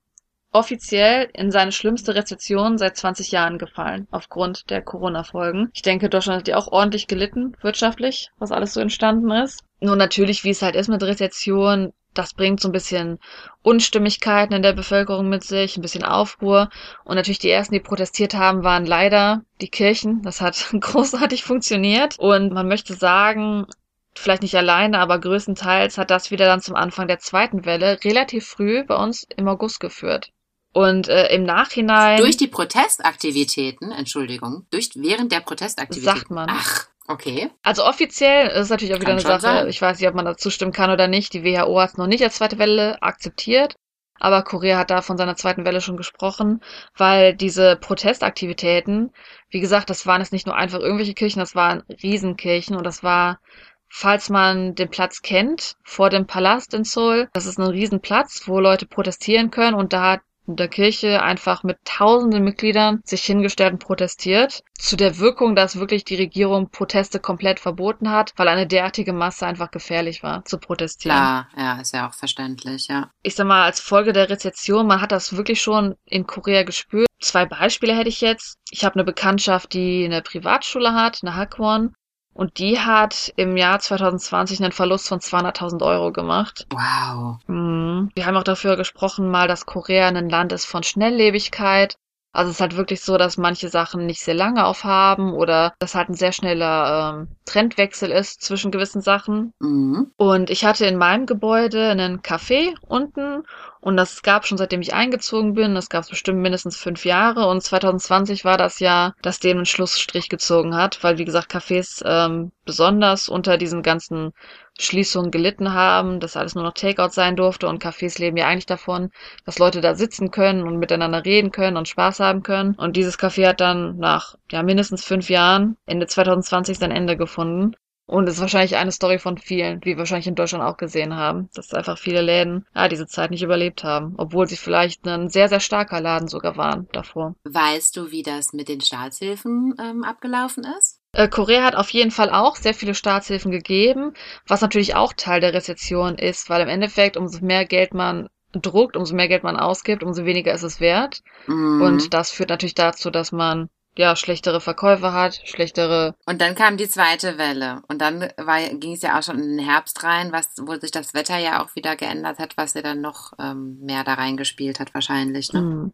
[0.52, 5.70] offiziell in seine schlimmste Rezession seit 20 Jahren gefallen, aufgrund der Corona-Folgen.
[5.74, 9.62] Ich denke, Deutschland hat ja auch ordentlich gelitten, wirtschaftlich, was alles so entstanden ist.
[9.80, 13.18] Nur natürlich, wie es halt ist mit Rezession, das bringt so ein bisschen
[13.62, 16.68] Unstimmigkeiten in der Bevölkerung mit sich, ein bisschen Aufruhr.
[17.04, 20.22] Und natürlich die ersten, die protestiert haben, waren leider die Kirchen.
[20.22, 22.18] Das hat großartig funktioniert.
[22.18, 23.66] Und man möchte sagen,
[24.14, 28.46] vielleicht nicht alleine, aber größtenteils hat das wieder dann zum Anfang der zweiten Welle relativ
[28.48, 30.32] früh bei uns im August geführt.
[30.78, 32.18] Und äh, im Nachhinein.
[32.18, 36.16] Durch die Protestaktivitäten, Entschuldigung, durch während der Protestaktivitäten.
[36.16, 36.46] Sagt man.
[36.48, 37.50] Ach, okay.
[37.64, 39.40] Also offiziell ist natürlich auch wieder Kann eine Sache.
[39.40, 39.68] sein.
[39.68, 41.34] Ich weiß nicht, ob man dazu stimmen kann oder nicht.
[41.34, 43.74] Die WHO hat es noch nicht als zweite Welle akzeptiert.
[44.20, 46.60] Aber Korea hat da von seiner zweiten Welle schon gesprochen,
[46.96, 49.10] weil diese Protestaktivitäten,
[49.50, 53.02] wie gesagt, das waren jetzt nicht nur einfach irgendwelche Kirchen, das waren Riesenkirchen und das
[53.02, 53.40] war,
[53.88, 58.60] falls man den Platz kennt, vor dem Palast in Seoul, das ist ein Riesenplatz, wo
[58.60, 60.20] Leute protestieren können und da hat
[60.56, 64.62] der Kirche einfach mit tausenden Mitgliedern sich hingestellt und protestiert.
[64.78, 69.46] Zu der Wirkung, dass wirklich die Regierung Proteste komplett verboten hat, weil eine derartige Masse
[69.46, 71.16] einfach gefährlich war, zu protestieren.
[71.16, 73.10] Klar, ja, ist ja auch verständlich, ja.
[73.22, 77.08] Ich sag mal, als Folge der Rezession, man hat das wirklich schon in Korea gespürt.
[77.20, 78.56] Zwei Beispiele hätte ich jetzt.
[78.70, 81.94] Ich habe eine Bekanntschaft, die eine Privatschule hat, eine Hakwon.
[82.38, 86.68] Und die hat im Jahr 2020 einen Verlust von 200.000 Euro gemacht.
[86.70, 87.38] Wow.
[87.48, 88.12] Mhm.
[88.14, 91.96] Wir haben auch dafür gesprochen, mal, dass Korea ein Land ist von Schnelllebigkeit.
[92.32, 95.96] Also es ist halt wirklich so, dass manche Sachen nicht sehr lange aufhaben oder dass
[95.96, 99.52] halt ein sehr schneller ähm, Trendwechsel ist zwischen gewissen Sachen.
[99.58, 100.12] Mhm.
[100.16, 103.42] Und ich hatte in meinem Gebäude einen Café unten
[103.80, 105.74] und das gab schon seitdem ich eingezogen bin.
[105.74, 109.66] Das gab es bestimmt mindestens fünf Jahre und 2020 war das Jahr, das dem einen
[109.66, 114.32] Schlussstrich gezogen hat, weil wie gesagt Cafés ähm, besonders unter diesen ganzen
[114.78, 118.66] Schließungen gelitten haben, dass alles nur noch Takeout sein durfte und Cafés leben ja eigentlich
[118.66, 119.10] davon,
[119.44, 122.74] dass Leute da sitzen können und miteinander reden können und Spaß haben können.
[122.74, 127.74] Und dieses Café hat dann nach ja mindestens fünf Jahren, Ende 2020, sein Ende gefunden.
[128.08, 131.14] Und es ist wahrscheinlich eine Story von vielen, wie wir wahrscheinlich in Deutschland auch gesehen
[131.14, 135.28] haben, dass einfach viele Läden ja, diese Zeit nicht überlebt haben, obwohl sie vielleicht ein
[135.28, 137.34] sehr, sehr starker Laden sogar waren davor.
[137.44, 141.02] Weißt du, wie das mit den Staatshilfen ähm, abgelaufen ist?
[141.12, 144.14] Äh, Korea hat auf jeden Fall auch sehr viele Staatshilfen gegeben,
[144.46, 148.96] was natürlich auch Teil der Rezession ist, weil im Endeffekt umso mehr Geld man druckt,
[148.96, 151.20] umso mehr Geld man ausgibt, umso weniger ist es wert.
[151.46, 151.82] Mhm.
[151.82, 153.68] Und das führt natürlich dazu, dass man
[153.98, 156.14] ja schlechtere Verkäufe hat, schlechtere.
[156.26, 157.82] Und dann kam die zweite Welle.
[157.88, 160.90] Und dann war, ging es ja auch schon in den Herbst rein, was, wo sich
[160.90, 164.80] das Wetter ja auch wieder geändert hat, was ja dann noch ähm, mehr da reingespielt
[164.80, 165.52] hat, wahrscheinlich.
[165.52, 165.60] Ne?
[165.60, 165.92] Hm.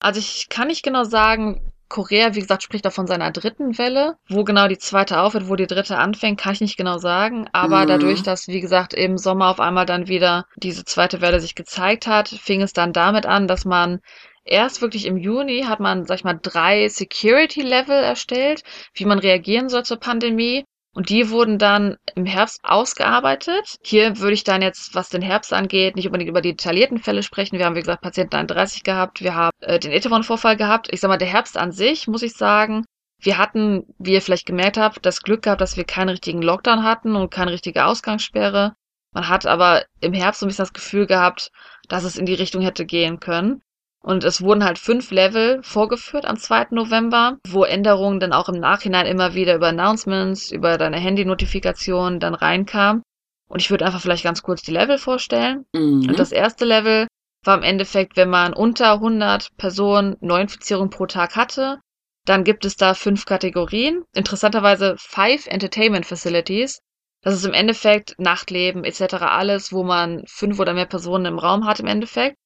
[0.00, 4.18] Also ich kann nicht genau sagen, Korea, wie gesagt, spricht da von seiner dritten Welle.
[4.28, 7.48] Wo genau die zweite aufhört, wo die dritte anfängt, kann ich nicht genau sagen.
[7.52, 7.86] Aber Mhm.
[7.88, 12.06] dadurch, dass, wie gesagt, im Sommer auf einmal dann wieder diese zweite Welle sich gezeigt
[12.06, 14.00] hat, fing es dann damit an, dass man
[14.48, 18.62] erst wirklich im Juni hat man, sag ich mal, drei Security-Level erstellt,
[18.94, 20.64] wie man reagieren soll zur Pandemie.
[20.94, 23.76] Und die wurden dann im Herbst ausgearbeitet.
[23.84, 27.22] Hier würde ich dann jetzt, was den Herbst angeht, nicht unbedingt über die detaillierten Fälle
[27.22, 27.58] sprechen.
[27.58, 29.22] Wir haben, wie gesagt, Patienten 31 gehabt.
[29.22, 30.88] Wir haben äh, den Etewon-Vorfall gehabt.
[30.90, 32.84] Ich sag mal, der Herbst an sich, muss ich sagen,
[33.20, 36.84] wir hatten, wie ihr vielleicht gemerkt habt, das Glück gehabt, dass wir keinen richtigen Lockdown
[36.84, 38.74] hatten und keine richtige Ausgangssperre.
[39.12, 41.50] Man hat aber im Herbst so ein bisschen das Gefühl gehabt,
[41.88, 43.62] dass es in die Richtung hätte gehen können.
[44.08, 46.68] Und es wurden halt fünf Level vorgeführt am 2.
[46.70, 52.34] November, wo Änderungen dann auch im Nachhinein immer wieder über Announcements, über deine Handy-Notifikation dann
[52.34, 53.02] reinkamen.
[53.50, 55.66] Und ich würde einfach vielleicht ganz kurz die Level vorstellen.
[55.74, 56.08] Mhm.
[56.08, 57.06] Und das erste Level
[57.44, 61.78] war im Endeffekt, wenn man unter 100 Personen Neuinfizierungen pro Tag hatte,
[62.24, 64.04] dann gibt es da fünf Kategorien.
[64.14, 66.78] Interessanterweise five Entertainment Facilities.
[67.20, 69.16] Das ist im Endeffekt Nachtleben etc.
[69.20, 72.38] alles, wo man fünf oder mehr Personen im Raum hat im Endeffekt.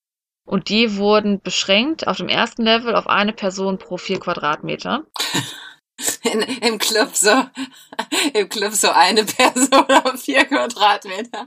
[0.45, 5.03] Und die wurden beschränkt auf dem ersten Level auf eine Person pro vier Quadratmeter.
[6.23, 7.29] In, Im Club so,
[8.33, 11.45] im Club so eine Person auf vier Quadratmeter.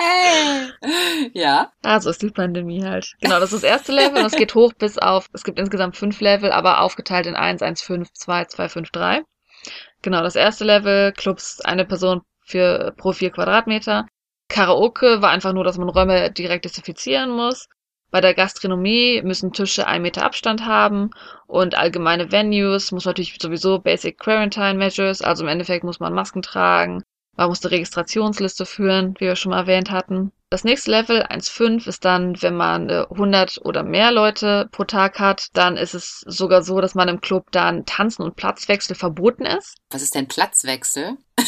[0.00, 1.30] Hey!
[1.34, 1.72] Ja.
[1.82, 3.12] Ah, so ist die Pandemie halt.
[3.20, 5.96] Genau, das ist das erste Level und es geht hoch bis auf, es gibt insgesamt
[5.96, 9.22] fünf Level, aber aufgeteilt in 1, 1, 5, 2, 2, 5, 3.
[10.02, 14.06] Genau, das erste Level, Clubs eine Person für, pro vier Quadratmeter.
[14.48, 17.68] Karaoke war einfach nur, dass man Räume direkt desinfizieren muss.
[18.10, 21.10] Bei der Gastronomie müssen Tische ein Meter Abstand haben
[21.46, 26.42] und allgemeine Venues muss natürlich sowieso Basic Quarantine Measures, also im Endeffekt muss man Masken
[26.42, 27.02] tragen,
[27.36, 30.32] man muss eine Registrationsliste führen, wie wir schon mal erwähnt hatten.
[30.50, 35.20] Das nächste Level, 1.5, ist dann, wenn man äh, 100 oder mehr Leute pro Tag
[35.20, 39.46] hat, dann ist es sogar so, dass man im Club dann Tanzen und Platzwechsel verboten
[39.46, 39.76] ist.
[39.90, 41.16] Was ist denn Platzwechsel?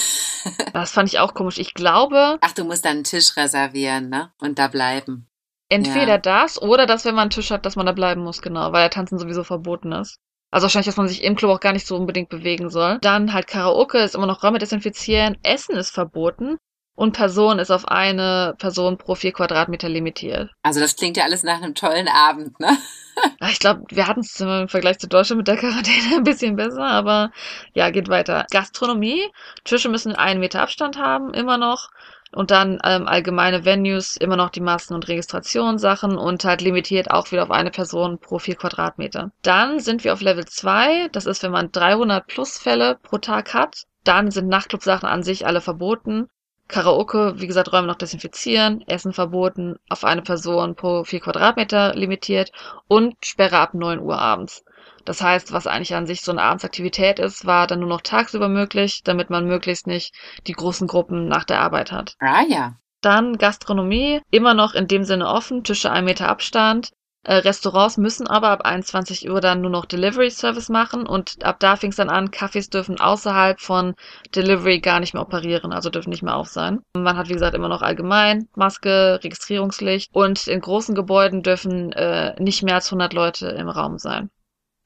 [0.72, 1.58] Das fand ich auch komisch.
[1.58, 4.32] Ich glaube, Ach, du musst dann einen Tisch reservieren, ne?
[4.40, 5.28] Und da bleiben.
[5.72, 6.18] Entweder ja.
[6.18, 8.82] das oder dass, wenn man einen Tisch hat, dass man da bleiben muss, genau, weil
[8.82, 10.18] der Tanzen sowieso verboten ist.
[10.50, 12.98] Also wahrscheinlich, dass man sich im Club auch gar nicht so unbedingt bewegen soll.
[13.00, 15.38] Dann halt Karaoke ist immer noch Räume desinfizieren.
[15.42, 16.58] Essen ist verboten.
[16.94, 20.50] Und Person ist auf eine Person pro vier Quadratmeter limitiert.
[20.62, 22.76] Also das klingt ja alles nach einem tollen Abend, ne?
[23.50, 26.84] ich glaube, wir hatten es im Vergleich zu Deutschland mit der Quarantäne ein bisschen besser,
[26.84, 27.30] aber
[27.72, 28.46] ja, geht weiter.
[28.50, 29.22] Gastronomie,
[29.64, 31.88] Tische müssen einen Meter Abstand haben, immer noch.
[32.34, 37.30] Und dann ähm, allgemeine Venues, immer noch die Massen- und Registrationssachen und halt limitiert auch
[37.30, 39.32] wieder auf eine Person pro vier Quadratmeter.
[39.42, 43.52] Dann sind wir auf Level 2, das ist, wenn man 300 plus Fälle pro Tag
[43.52, 43.84] hat.
[44.04, 46.28] Dann sind Nachtclub-Sachen an sich alle verboten.
[46.72, 52.50] Karaoke, wie gesagt, Räume noch desinfizieren, Essen verboten, auf eine Person pro vier Quadratmeter limitiert
[52.88, 54.64] und Sperre ab neun Uhr abends.
[55.04, 58.48] Das heißt, was eigentlich an sich so eine Abendsaktivität ist, war dann nur noch tagsüber
[58.48, 60.14] möglich, damit man möglichst nicht
[60.46, 62.16] die großen Gruppen nach der Arbeit hat.
[62.20, 62.74] Ah ja.
[63.02, 66.92] Dann Gastronomie, immer noch in dem Sinne offen, Tische ein Meter Abstand,
[67.24, 71.76] Restaurants müssen aber ab 21 Uhr dann nur noch Delivery Service machen und ab da
[71.76, 73.94] fing es dann an, Cafés dürfen außerhalb von
[74.34, 76.80] Delivery gar nicht mehr operieren, also dürfen nicht mehr auf sein.
[76.96, 82.34] Man hat wie gesagt immer noch allgemein Maske, Registrierungslicht und in großen Gebäuden dürfen äh,
[82.42, 84.28] nicht mehr als 100 Leute im Raum sein.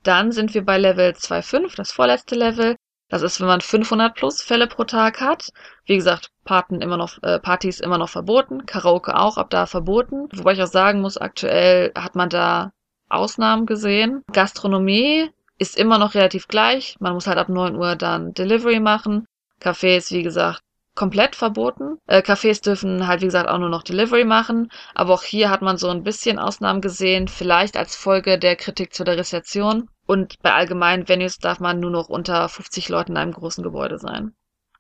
[0.03, 2.77] Dann sind wir bei Level 2.5, das vorletzte Level.
[3.09, 5.51] Das ist, wenn man 500 plus Fälle pro Tag hat.
[5.85, 10.29] Wie gesagt, Parten immer noch, äh, Partys immer noch verboten, Karaoke auch, ab da verboten.
[10.33, 12.73] Wobei ich auch sagen muss, aktuell hat man da
[13.09, 14.23] Ausnahmen gesehen.
[14.33, 16.97] Gastronomie ist immer noch relativ gleich.
[16.99, 19.27] Man muss halt ab 9 Uhr dann Delivery machen.
[19.61, 20.61] Cafés, wie gesagt,
[20.95, 21.99] komplett verboten.
[22.07, 24.71] Äh, Cafés dürfen halt, wie gesagt, auch nur noch Delivery machen.
[24.95, 28.93] Aber auch hier hat man so ein bisschen Ausnahmen gesehen, vielleicht als Folge der Kritik
[28.93, 29.89] zu der Rezession.
[30.07, 33.99] Und bei allgemeinen Venues darf man nur noch unter 50 Leuten in einem großen Gebäude
[33.99, 34.35] sein.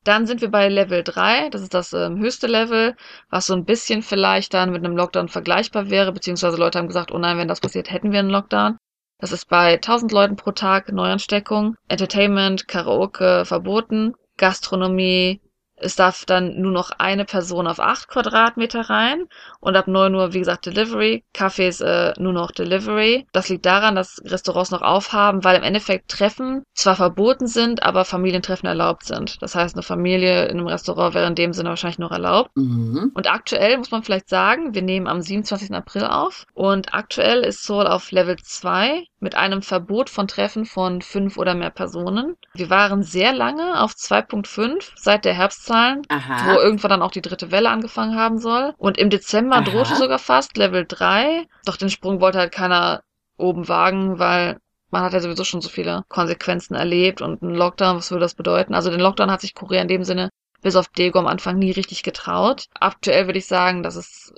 [0.04, 2.94] Dann sind wir bei Level 3, das ist das ähm, höchste Level,
[3.28, 7.10] was so ein bisschen vielleicht dann mit einem Lockdown vergleichbar wäre, beziehungsweise Leute haben gesagt,
[7.10, 8.78] oh nein, wenn das passiert, hätten wir einen Lockdown.
[9.18, 15.40] Das ist bei 1000 Leuten pro Tag Neuansteckung, Entertainment, Karaoke verboten, Gastronomie,
[15.76, 19.26] es darf dann nur noch eine Person auf acht Quadratmeter rein
[19.60, 21.24] und ab neun Uhr, wie gesagt, Delivery.
[21.34, 23.26] Cafés äh, nur noch Delivery.
[23.32, 28.04] Das liegt daran, dass Restaurants noch aufhaben, weil im Endeffekt Treffen zwar verboten sind, aber
[28.04, 29.40] Familientreffen erlaubt sind.
[29.42, 32.50] Das heißt, eine Familie in einem Restaurant wäre in dem Sinne wahrscheinlich noch erlaubt.
[32.56, 33.12] Mhm.
[33.14, 35.74] Und aktuell muss man vielleicht sagen, wir nehmen am 27.
[35.74, 41.02] April auf und aktuell ist Seoul auf Level 2 mit einem Verbot von Treffen von
[41.02, 42.36] fünf oder mehr Personen.
[42.54, 46.46] Wir waren sehr lange auf 2.5 seit der Herbstzahlen, Aha.
[46.46, 48.72] wo irgendwann dann auch die dritte Welle angefangen haben soll.
[48.78, 49.64] Und im Dezember Aha.
[49.64, 51.48] drohte sogar fast Level 3.
[51.64, 53.02] Doch den Sprung wollte halt keiner
[53.36, 54.60] oben wagen, weil
[54.90, 58.34] man hat ja sowieso schon so viele Konsequenzen erlebt und ein Lockdown, was würde das
[58.34, 58.74] bedeuten?
[58.74, 60.30] Also den Lockdown hat sich Korea in dem Sinne
[60.62, 62.66] bis auf Dego am Anfang nie richtig getraut.
[62.78, 64.32] Aktuell würde ich sagen, dass es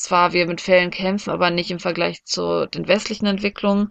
[0.00, 3.88] zwar wir mit Fällen kämpfen, aber nicht im Vergleich zu den westlichen Entwicklungen.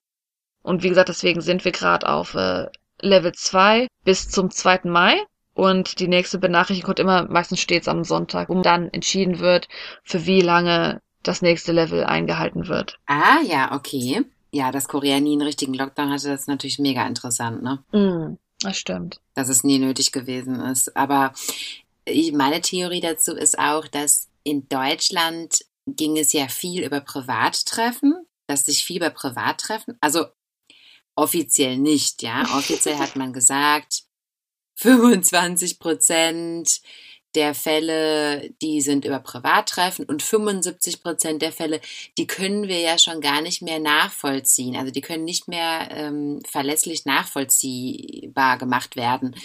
[0.69, 2.67] Und wie gesagt, deswegen sind wir gerade auf äh,
[3.01, 4.81] Level 2 bis zum 2.
[4.83, 5.19] Mai.
[5.55, 9.67] Und die nächste Benachrichtigung kommt immer meistens stets am Sonntag, wo dann entschieden wird,
[10.03, 12.99] für wie lange das nächste Level eingehalten wird.
[13.07, 14.21] Ah, ja, okay.
[14.51, 17.83] Ja, dass Korea nie einen richtigen Lockdown hatte, das ist natürlich mega interessant, ne?
[17.91, 19.19] Mm, das stimmt.
[19.33, 20.95] Dass es nie nötig gewesen ist.
[20.95, 21.33] Aber
[22.33, 28.13] meine Theorie dazu ist auch, dass in Deutschland ging es ja viel über Privattreffen,
[28.45, 30.25] dass sich viel über Privattreffen, also
[31.19, 32.43] Offiziell nicht, ja.
[32.57, 34.03] Offiziell hat man gesagt,
[34.75, 36.79] 25 Prozent
[37.35, 41.81] der Fälle, die sind über Privattreffen und 75 Prozent der Fälle,
[42.17, 44.77] die können wir ja schon gar nicht mehr nachvollziehen.
[44.77, 49.35] Also die können nicht mehr ähm, verlässlich nachvollziehbar gemacht werden.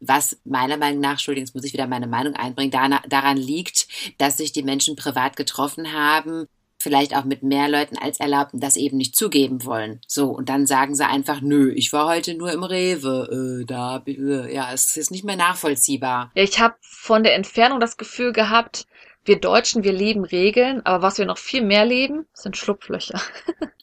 [0.00, 3.86] Was meiner Meinung nach, Entschuldigung, jetzt muss ich wieder meine Meinung einbringen, daran liegt,
[4.18, 6.48] dass sich die Menschen privat getroffen haben,
[6.82, 10.00] vielleicht auch mit mehr Leuten als erlaubt das eben nicht zugeben wollen.
[10.06, 14.02] So, und dann sagen sie einfach, nö, ich war heute nur im Rewe, äh, da,
[14.06, 16.30] äh, ja, es ist nicht mehr nachvollziehbar.
[16.34, 18.86] Ja, ich habe von der Entfernung das Gefühl gehabt,
[19.24, 23.20] wir Deutschen, wir lieben Regeln, aber was wir noch viel mehr lieben, sind Schlupflöcher.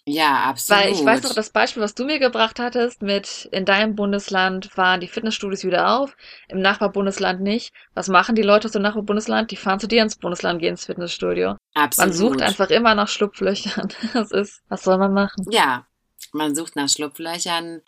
[0.05, 0.81] Ja, absolut.
[0.83, 4.75] Weil ich weiß noch, das Beispiel, was du mir gebracht hattest, mit in deinem Bundesland
[4.75, 6.17] waren die Fitnessstudios wieder auf,
[6.47, 7.73] im Nachbarbundesland nicht.
[7.93, 9.51] Was machen die Leute aus dem Nachbarbundesland?
[9.51, 11.55] Die fahren zu dir ins Bundesland, gehen ins Fitnessstudio.
[11.73, 12.07] Absolut.
[12.09, 13.89] Man sucht einfach immer nach Schlupflöchern.
[14.13, 15.45] Das ist, was soll man machen?
[15.51, 15.85] Ja,
[16.33, 17.81] man sucht nach Schlupflöchern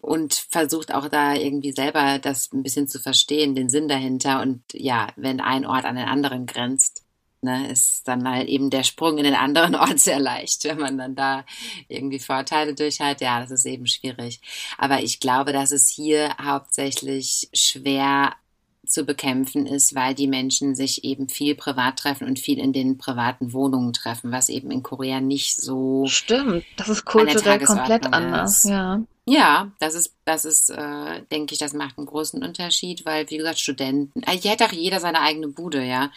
[0.00, 4.40] und versucht auch da irgendwie selber das ein bisschen zu verstehen, den Sinn dahinter.
[4.40, 7.04] Und ja, wenn ein Ort an den anderen grenzt,
[7.42, 10.98] ne, ist dann halt eben der Sprung in den anderen Ort sehr leicht, wenn man
[10.98, 11.44] dann da
[11.88, 13.20] irgendwie Vorteile durch hat.
[13.20, 14.40] Ja, das ist eben schwierig.
[14.78, 18.34] Aber ich glaube, dass es hier hauptsächlich schwer
[18.86, 22.98] zu bekämpfen ist, weil die Menschen sich eben viel privat treffen und viel in den
[22.98, 26.06] privaten Wohnungen treffen, was eben in Korea nicht so.
[26.06, 28.70] Stimmt, das ist kulturell komplett anders, ist.
[28.70, 29.02] ja.
[29.28, 33.38] Ja, das ist, das ist, äh, denke ich, das macht einen großen Unterschied, weil, wie
[33.38, 36.12] gesagt, Studenten, äh, hier hat auch jeder seine eigene Bude, ja.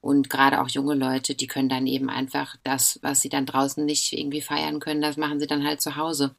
[0.00, 3.84] Und gerade auch junge Leute, die können dann eben einfach das, was sie dann draußen
[3.84, 6.34] nicht irgendwie feiern können, das machen sie dann halt zu Hause.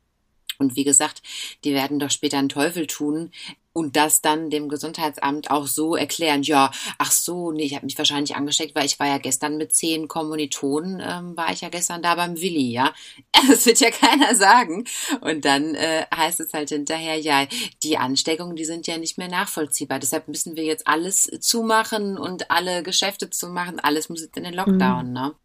[0.58, 1.22] Und wie gesagt,
[1.64, 3.32] die werden doch später einen Teufel tun
[3.76, 6.44] und das dann dem Gesundheitsamt auch so erklären.
[6.44, 9.76] Ja, ach so, nee, ich habe mich wahrscheinlich angesteckt, weil ich war ja gestern mit
[9.76, 12.94] zehn Kommilitonen, ähm, war ich ja gestern da beim Willi, ja.
[13.50, 14.86] Das wird ja keiner sagen.
[15.20, 17.46] Und dann äh, heißt es halt hinterher, ja,
[17.84, 20.00] die Ansteckungen, die sind ja nicht mehr nachvollziehbar.
[20.00, 23.82] Deshalb müssen wir jetzt alles zumachen und alle Geschäfte zumachen.
[23.82, 25.14] Alles muss jetzt in den Lockdown, mhm.
[25.14, 25.36] ne?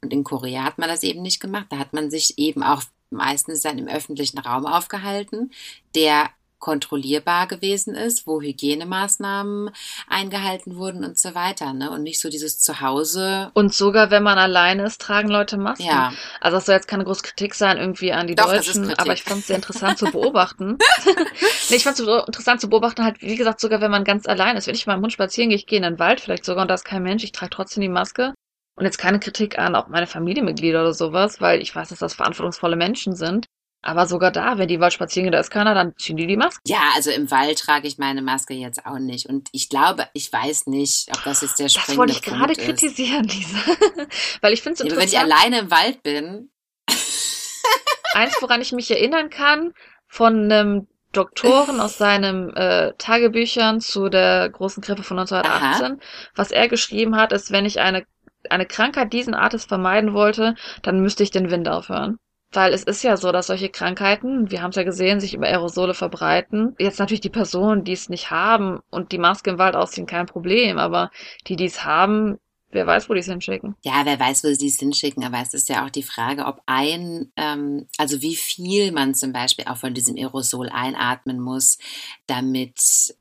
[0.00, 1.66] Und in Korea hat man das eben nicht gemacht.
[1.70, 5.50] Da hat man sich eben auch meistens dann im öffentlichen Raum aufgehalten,
[5.96, 6.30] der
[6.60, 9.70] kontrollierbar gewesen ist, wo Hygienemaßnahmen
[10.06, 11.90] eingehalten wurden und so weiter, ne?
[11.90, 13.50] Und nicht so dieses Zuhause.
[13.54, 15.86] Und sogar wenn man alleine ist, tragen Leute Masken.
[15.86, 16.12] Ja.
[16.40, 19.24] Also das soll jetzt keine große Kritik sein irgendwie an die Doch, Deutschen, aber ich
[19.24, 20.78] fand es sehr interessant zu beobachten.
[21.70, 24.26] nee, ich fand es so interessant zu beobachten, halt, wie gesagt, sogar wenn man ganz
[24.26, 24.66] allein ist.
[24.66, 26.68] Wenn ich mal im Hund spazieren gehe, ich gehe in den Wald vielleicht sogar und
[26.68, 28.34] da ist kein Mensch, ich trage trotzdem die Maske.
[28.76, 32.14] Und jetzt keine Kritik an auch meine Familienmitglieder oder sowas, weil ich weiß, dass das
[32.14, 33.46] verantwortungsvolle Menschen sind.
[33.82, 36.36] Aber sogar da, wenn die Wald spazieren gehen, da ist keiner, dann ziehen die die
[36.36, 36.60] Maske.
[36.66, 39.26] Ja, also im Wald trage ich meine Maske jetzt auch nicht.
[39.26, 42.54] Und ich glaube, ich weiß nicht, ob das jetzt der springende Das wollte ich gerade
[42.54, 43.58] kritisieren, Lisa.
[44.42, 44.90] Weil ich finde es interessant.
[44.90, 46.50] Ja, wenn ich alleine im Wald bin.
[48.12, 49.72] Eins, woran ich mich erinnern kann,
[50.06, 55.86] von einem Doktoren aus seinen äh, Tagebüchern zu der großen Grippe von 1918.
[55.86, 55.96] Aha.
[56.34, 58.04] Was er geschrieben hat, ist, wenn ich eine
[58.48, 62.18] eine Krankheit diesen Artes vermeiden wollte, dann müsste ich den Wind aufhören.
[62.52, 65.46] Weil es ist ja so, dass solche Krankheiten, wir haben es ja gesehen, sich über
[65.46, 66.74] Aerosole verbreiten.
[66.78, 70.26] Jetzt natürlich die Personen, die es nicht haben und die Maske im Wald ausziehen, kein
[70.26, 70.78] Problem.
[70.78, 71.12] Aber
[71.46, 72.38] die, die es haben,
[72.72, 73.76] wer weiß, wo die es hinschicken.
[73.82, 75.22] Ja, wer weiß, wo sie es hinschicken.
[75.24, 79.32] Aber es ist ja auch die Frage, ob ein, ähm, also wie viel man zum
[79.32, 81.78] Beispiel auch von diesem Aerosol einatmen muss,
[82.26, 83.14] damit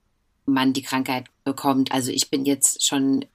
[0.48, 1.92] man die Krankheit bekommt.
[1.92, 3.26] Also ich bin jetzt schon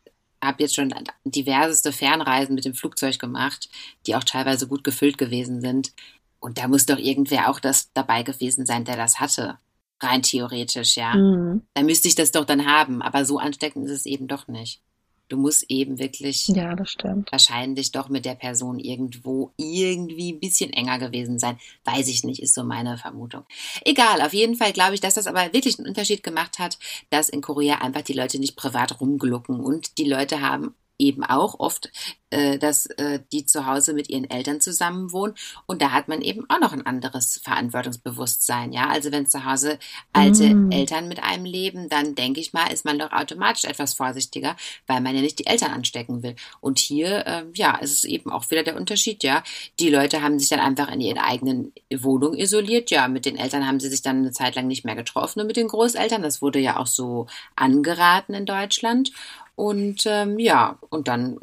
[0.44, 0.92] habe jetzt schon
[1.24, 3.68] diverseste Fernreisen mit dem Flugzeug gemacht,
[4.06, 5.92] die auch teilweise gut gefüllt gewesen sind.
[6.40, 9.58] Und da muss doch irgendwer auch das dabei gewesen sein, der das hatte.
[10.00, 11.14] Rein theoretisch, ja.
[11.14, 11.62] Mhm.
[11.72, 13.00] Da müsste ich das doch dann haben.
[13.00, 14.80] Aber so ansteckend ist es eben doch nicht.
[15.28, 20.98] Du musst eben wirklich ja, wahrscheinlich doch mit der Person irgendwo irgendwie ein bisschen enger
[20.98, 21.58] gewesen sein.
[21.84, 23.44] Weiß ich nicht, ist so meine Vermutung.
[23.84, 26.78] Egal, auf jeden Fall glaube ich, dass das aber wirklich einen Unterschied gemacht hat,
[27.10, 31.58] dass in Korea einfach die Leute nicht privat rumglucken und die Leute haben eben auch
[31.58, 31.90] oft,
[32.30, 35.34] äh, dass äh, die zu Hause mit ihren Eltern zusammen wohnen.
[35.66, 38.72] Und da hat man eben auch noch ein anderes Verantwortungsbewusstsein.
[38.72, 39.78] Ja, also wenn zu Hause
[40.12, 40.70] alte mm.
[40.70, 45.00] Eltern mit einem leben, dann denke ich mal, ist man doch automatisch etwas vorsichtiger, weil
[45.00, 46.36] man ja nicht die Eltern anstecken will.
[46.60, 49.22] Und hier, äh, ja, ist es eben auch wieder der Unterschied.
[49.24, 49.42] Ja,
[49.80, 52.90] die Leute haben sich dann einfach in ihrer eigenen Wohnung isoliert.
[52.90, 55.46] Ja, mit den Eltern haben sie sich dann eine Zeit lang nicht mehr getroffen und
[55.46, 56.22] mit den Großeltern.
[56.22, 57.26] Das wurde ja auch so
[57.56, 59.12] angeraten in Deutschland.
[59.56, 61.38] Und ähm, ja, und dann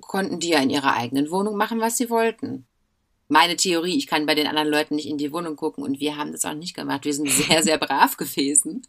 [0.00, 2.66] konnten die ja in ihrer eigenen Wohnung machen, was sie wollten
[3.30, 6.16] meine Theorie, ich kann bei den anderen Leuten nicht in die Wohnung gucken und wir
[6.16, 7.04] haben das auch nicht gemacht.
[7.04, 8.82] Wir sind sehr, sehr brav gewesen,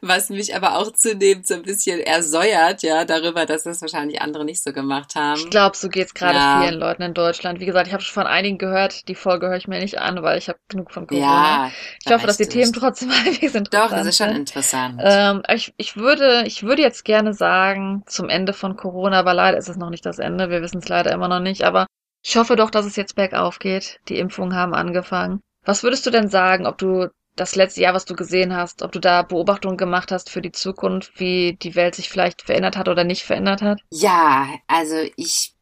[0.00, 4.46] was mich aber auch zunehmend so ein bisschen ersäuert, ja, darüber, dass das wahrscheinlich andere
[4.46, 5.38] nicht so gemacht haben.
[5.38, 6.62] Ich glaube, so geht's gerade ja.
[6.62, 7.60] vielen Leuten in Deutschland.
[7.60, 10.22] Wie gesagt, ich habe schon von einigen gehört, die Folge höre ich mir nicht an,
[10.22, 11.66] weil ich habe genug von Corona.
[11.66, 11.72] Ja,
[12.04, 15.00] ich hoffe, dass die Themen trotzdem halbwegs interessant Doch, das ist schon interessant.
[15.04, 19.58] Ähm, ich, ich würde, ich würde jetzt gerne sagen, zum Ende von Corona, aber leider
[19.58, 20.48] ist es noch nicht das Ende.
[20.48, 21.86] Wir wissen es leider immer noch nicht, aber
[22.22, 24.00] ich hoffe doch, dass es jetzt bergauf geht.
[24.08, 25.40] Die Impfungen haben angefangen.
[25.64, 28.92] Was würdest du denn sagen, ob du das letzte Jahr, was du gesehen hast, ob
[28.92, 32.88] du da Beobachtungen gemacht hast für die Zukunft, wie die Welt sich vielleicht verändert hat
[32.88, 33.80] oder nicht verändert hat?
[33.90, 35.54] Ja, also ich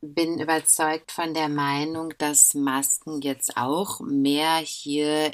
[0.00, 5.32] bin überzeugt von der Meinung, dass Masken jetzt auch mehr hier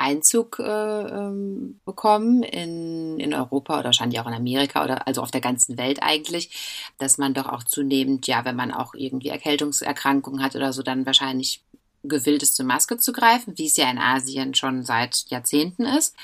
[0.00, 5.30] Einzug äh, ähm, bekommen in, in Europa oder wahrscheinlich auch in Amerika oder also auf
[5.30, 6.50] der ganzen Welt eigentlich,
[6.98, 11.06] dass man doch auch zunehmend, ja, wenn man auch irgendwie Erkältungserkrankungen hat oder so, dann
[11.06, 11.62] wahrscheinlich
[12.02, 16.16] gewillt ist, zur Maske zu greifen, wie es ja in Asien schon seit Jahrzehnten ist.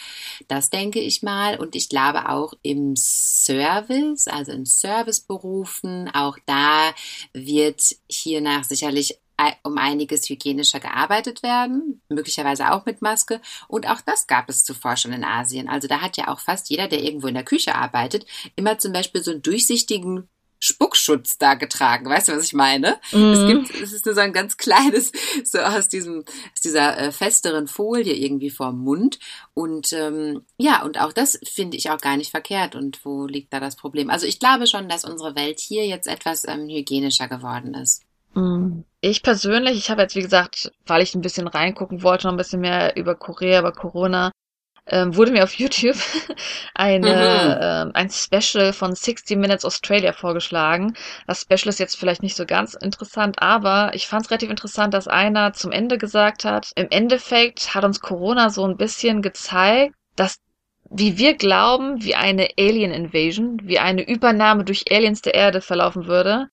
[0.49, 1.59] Das denke ich mal.
[1.59, 6.95] Und ich glaube auch im Service, also in Serviceberufen, auch da
[7.33, 9.18] wird hiernach sicherlich
[9.62, 13.41] um einiges hygienischer gearbeitet werden, möglicherweise auch mit Maske.
[13.68, 15.68] Und auch das gab es zuvor schon in Asien.
[15.68, 18.26] Also da hat ja auch fast jeder, der irgendwo in der Küche arbeitet,
[18.57, 20.28] immer zum Beispiel so einen durchsichtigen
[20.59, 22.09] Spuckschutz da getragen.
[22.09, 22.99] Weißt du, was ich meine?
[23.12, 23.32] Mhm.
[23.32, 25.12] Es gibt, es ist nur so ein ganz kleines,
[25.45, 26.24] so aus diesem,
[26.55, 29.18] aus dieser äh, festeren Folie irgendwie vorm Mund.
[29.55, 32.74] Und ähm, ja, und auch das finde ich auch gar nicht verkehrt.
[32.74, 34.11] Und wo liegt da das Problem?
[34.11, 38.06] Also ich glaube schon, dass unsere Welt hier jetzt etwas ähm, hygienischer geworden ist.
[38.37, 38.84] Mhm.
[39.01, 42.39] Ich persönlich, ich habe jetzt, wie gesagt, weil ich ein bisschen reingucken wollte, noch ein
[42.39, 44.30] bisschen mehr über Korea, über Corona,
[44.89, 45.97] ähm, wurde mir auf YouTube
[46.74, 47.89] eine, mhm.
[47.89, 50.95] ähm, ein Special von 60 Minutes Australia vorgeschlagen.
[51.26, 54.93] Das Special ist jetzt vielleicht nicht so ganz interessant, aber ich fand es relativ interessant,
[54.93, 59.95] dass einer zum Ende gesagt hat, im Endeffekt hat uns Corona so ein bisschen gezeigt,
[60.14, 60.37] dass
[60.91, 66.07] wie wir glauben, wie eine Alien Invasion, wie eine Übernahme durch Aliens der Erde verlaufen
[66.07, 66.49] würde,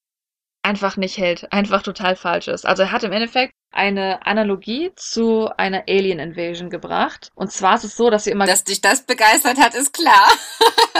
[0.64, 2.66] einfach nicht hält, einfach total falsch ist.
[2.66, 7.32] Also er hat im Endeffekt eine Analogie zu einer Alien Invasion gebracht.
[7.36, 8.45] Und zwar ist es so, dass sie immer.
[8.45, 10.32] Dass dich das begeistert hat, ist klar.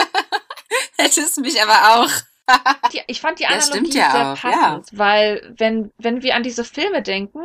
[0.98, 2.10] Hättest mich aber auch.
[2.92, 4.98] die, ich fand die Analogie ja sehr auch, passend, ja.
[4.98, 7.40] weil wenn, wenn wir an diese Filme denken,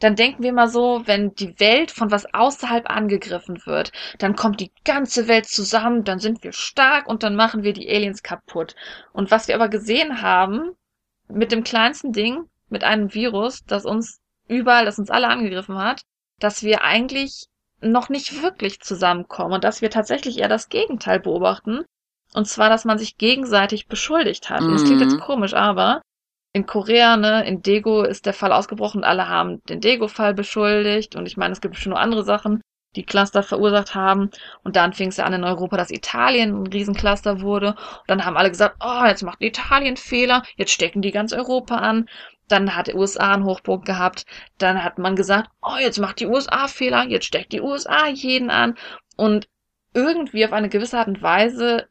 [0.00, 4.60] dann denken wir mal so, wenn die Welt von was außerhalb angegriffen wird, dann kommt
[4.60, 8.74] die ganze Welt zusammen, dann sind wir stark und dann machen wir die Aliens kaputt.
[9.12, 10.72] Und was wir aber gesehen haben,
[11.28, 16.02] mit dem kleinsten Ding, mit einem Virus, das uns überall, das uns alle angegriffen hat,
[16.38, 17.46] dass wir eigentlich
[17.80, 21.84] noch nicht wirklich zusammenkommen und dass wir tatsächlich eher das Gegenteil beobachten.
[22.34, 24.60] Und zwar, dass man sich gegenseitig beschuldigt hat.
[24.60, 24.66] Mhm.
[24.66, 25.20] Und das klingt jetzt mhm.
[25.20, 26.02] komisch, aber
[26.52, 31.16] in Korea, ne, in Daegu ist der Fall ausgebrochen und alle haben den Daegu-Fall beschuldigt.
[31.16, 32.60] Und ich meine, es gibt schon nur andere Sachen
[32.96, 34.30] die Cluster verursacht haben.
[34.62, 37.68] Und dann fing es ja an in Europa, dass Italien ein Riesencluster wurde.
[37.68, 41.76] Und dann haben alle gesagt, oh, jetzt macht Italien Fehler, jetzt stecken die ganz Europa
[41.76, 42.08] an.
[42.48, 44.26] Dann hat die USA einen Hochburg gehabt.
[44.58, 48.50] Dann hat man gesagt, oh, jetzt macht die USA Fehler, jetzt steckt die USA jeden
[48.50, 48.76] an.
[49.16, 49.48] Und
[49.94, 51.86] irgendwie auf eine gewisse Art und Weise,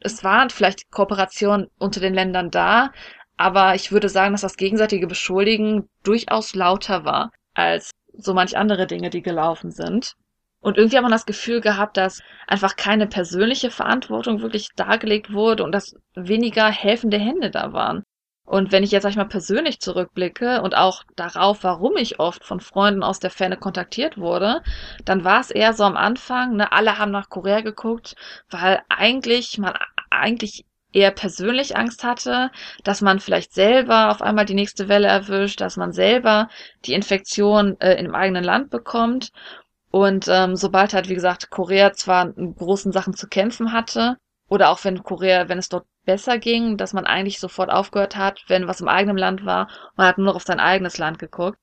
[0.00, 2.92] es waren vielleicht Kooperationen unter den Ländern da,
[3.36, 8.86] aber ich würde sagen, dass das gegenseitige Beschuldigen durchaus lauter war als so manch andere
[8.86, 10.14] Dinge, die gelaufen sind.
[10.60, 15.64] Und irgendwie hat man das Gefühl gehabt, dass einfach keine persönliche Verantwortung wirklich dargelegt wurde
[15.64, 18.02] und dass weniger helfende Hände da waren.
[18.48, 22.44] Und wenn ich jetzt, sag ich mal, persönlich zurückblicke und auch darauf, warum ich oft
[22.44, 24.62] von Freunden aus der Ferne kontaktiert wurde,
[25.04, 28.14] dann war es eher so am Anfang, ne, alle haben nach Korea geguckt,
[28.48, 29.74] weil eigentlich man
[30.08, 32.50] eigentlich eher persönlich Angst hatte,
[32.84, 36.48] dass man vielleicht selber auf einmal die nächste Welle erwischt, dass man selber
[36.86, 39.30] die Infektion äh, im eigenen Land bekommt.
[39.90, 44.16] Und ähm, sobald halt, wie gesagt, Korea zwar in großen Sachen zu kämpfen hatte,
[44.48, 48.44] oder auch wenn Korea, wenn es dort besser ging, dass man eigentlich sofort aufgehört hat,
[48.48, 51.58] wenn was im eigenen Land war, man hat nur noch auf sein eigenes Land geguckt.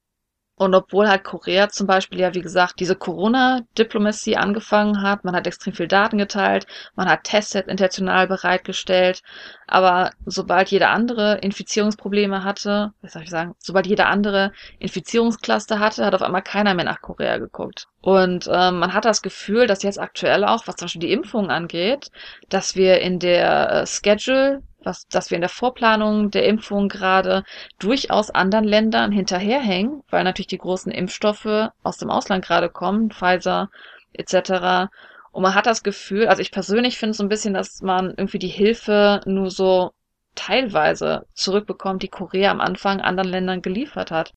[0.57, 5.47] Und obwohl halt Korea zum Beispiel ja, wie gesagt, diese Corona-Diplomacy angefangen hat, man hat
[5.47, 9.21] extrem viel Daten geteilt, man hat Testsets international bereitgestellt,
[9.67, 16.05] aber sobald jeder andere Infizierungsprobleme hatte, was soll ich sagen, sobald jeder andere Infizierungscluster hatte,
[16.05, 17.87] hat auf einmal keiner mehr nach Korea geguckt.
[18.01, 21.49] Und ähm, man hat das Gefühl, dass jetzt aktuell auch, was zum Beispiel die Impfung
[21.49, 22.11] angeht,
[22.49, 27.43] dass wir in der äh, Schedule was, dass wir in der Vorplanung der Impfung gerade
[27.79, 33.69] durchaus anderen Ländern hinterherhängen, weil natürlich die großen Impfstoffe aus dem Ausland gerade kommen, Pfizer
[34.13, 34.89] etc.
[35.31, 38.39] Und man hat das Gefühl, also ich persönlich finde so ein bisschen, dass man irgendwie
[38.39, 39.91] die Hilfe nur so
[40.35, 44.33] teilweise zurückbekommt, die Korea am Anfang anderen Ländern geliefert hat.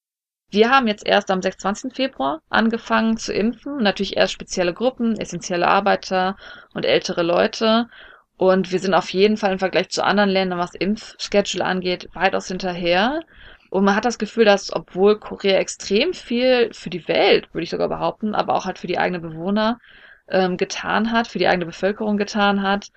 [0.51, 1.95] Wir haben jetzt erst am 26.
[1.95, 3.77] Februar angefangen zu impfen.
[3.83, 6.37] Natürlich erst spezielle Gruppen, essentielle Arbeiter
[6.73, 7.89] und ältere Leute.
[8.39, 12.47] Und wir sind auf jeden Fall im Vergleich zu anderen Ländern, was Impfschedule angeht, weitaus
[12.47, 13.21] hinterher.
[13.69, 17.71] Und man hat das Gefühl, dass obwohl Korea extrem viel für die Welt, würde ich
[17.71, 19.79] sogar behaupten, aber auch halt für die eigenen Bewohner
[20.29, 22.91] ähm, getan hat, für die eigene Bevölkerung getan hat,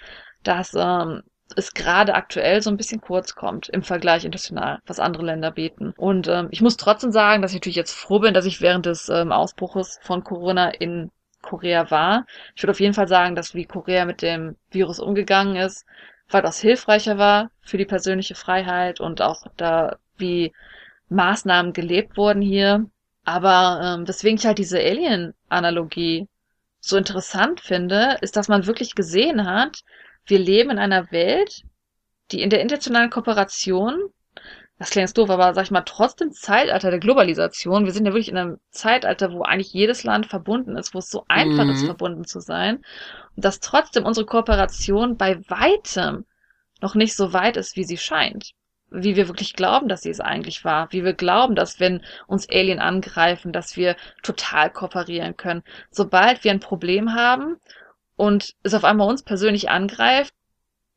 [0.44, 1.24] dass ähm,
[1.56, 5.92] es gerade aktuell so ein bisschen kurz kommt im Vergleich international, was andere Länder bieten.
[5.98, 8.86] Und ähm, ich muss trotzdem sagen, dass ich natürlich jetzt froh bin, dass ich während
[8.86, 11.10] des ähm, Ausbruches von Corona in
[11.42, 12.26] Korea war.
[12.56, 15.86] Ich würde auf jeden Fall sagen, dass wie Korea mit dem Virus umgegangen ist,
[16.30, 20.54] weitaus hilfreicher war für die persönliche Freiheit und auch da, wie
[21.10, 22.86] Maßnahmen gelebt wurden hier.
[23.24, 26.28] Aber ähm, weswegen ich halt diese Alien-Analogie
[26.80, 29.82] so interessant finde, ist, dass man wirklich gesehen hat,
[30.26, 31.64] wir leben in einer Welt,
[32.32, 34.00] die in der internationalen Kooperation
[34.82, 38.14] das klingt jetzt doof, aber sag ich mal, trotzdem Zeitalter der Globalisation, wir sind ja
[38.14, 41.70] wirklich in einem Zeitalter, wo eigentlich jedes Land verbunden ist, wo es so einfach mhm.
[41.70, 42.78] ist, verbunden zu sein,
[43.36, 46.26] und dass trotzdem unsere Kooperation bei weitem
[46.82, 48.54] noch nicht so weit ist, wie sie scheint.
[48.90, 50.92] Wie wir wirklich glauben, dass sie es eigentlich war.
[50.92, 55.62] Wie wir glauben, dass wenn uns Alien angreifen, dass wir total kooperieren können.
[55.92, 57.58] Sobald wir ein Problem haben
[58.16, 60.34] und es auf einmal uns persönlich angreift,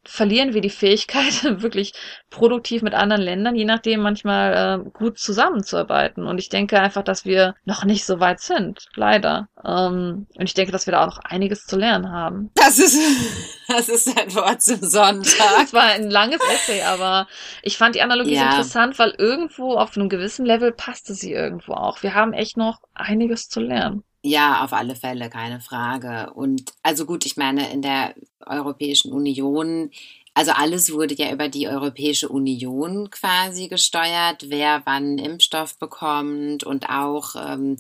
[0.04, 1.92] verlieren wir die Fähigkeit, wirklich
[2.30, 6.26] produktiv mit anderen Ländern, je nachdem manchmal äh, gut zusammenzuarbeiten.
[6.26, 9.48] Und ich denke einfach, dass wir noch nicht so weit sind, leider.
[9.64, 12.50] Ähm, und ich denke, dass wir da auch noch einiges zu lernen haben.
[12.54, 12.98] Das ist,
[13.68, 15.38] das ist ein Wort zum Sonntag.
[15.58, 17.26] Das war ein langes Essay, aber
[17.62, 18.46] ich fand die Analogie Ja.
[18.46, 22.02] interessant, weil irgendwo auf einem gewissen Level passte sie irgendwo auch.
[22.02, 24.02] Wir haben echt noch einiges zu lernen.
[24.26, 26.32] Ja, auf alle Fälle, keine Frage.
[26.34, 28.14] Und also gut, ich meine, in der
[28.46, 29.90] Europäischen Union,
[30.32, 36.88] also alles wurde ja über die Europäische Union quasi gesteuert, wer wann Impfstoff bekommt und
[36.88, 37.76] auch ähm,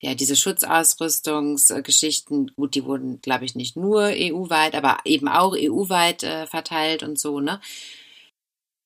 [0.00, 6.24] ja diese Schutzausrüstungsgeschichten, gut, die wurden, glaube ich, nicht nur EU-weit, aber eben auch EU-weit
[6.24, 7.60] äh, verteilt und so, ne?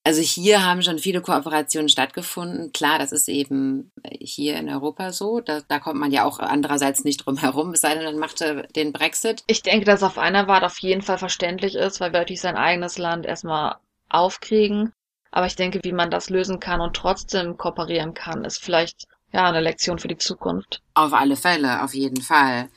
[0.09, 2.73] Also hier haben schon viele Kooperationen stattgefunden.
[2.73, 5.41] Klar, das ist eben hier in Europa so.
[5.41, 8.41] Da, da kommt man ja auch andererseits nicht drum herum, es sei denn, man macht
[8.41, 9.45] äh, den Brexit.
[9.49, 12.57] Ich denke, dass auf einer Wart auf jeden Fall verständlich ist, weil wir natürlich sein
[12.57, 13.77] eigenes Land erstmal
[14.09, 14.95] aufkriegen.
[15.31, 19.47] Aber ich denke, wie man das lösen kann und trotzdem kooperieren kann, ist vielleicht ja
[19.47, 20.81] eine Lektion für die Zukunft.
[20.95, 22.71] Auf alle Fälle, auf jeden Fall.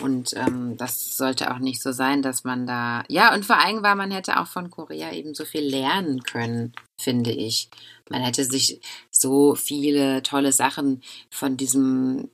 [0.00, 3.04] Und ähm, das sollte auch nicht so sein, dass man da.
[3.08, 6.72] Ja, und vor allem war man hätte auch von Korea eben so viel lernen können,
[6.98, 7.70] finde ich.
[8.08, 8.80] Man hätte sich
[9.10, 12.28] so viele tolle Sachen von diesem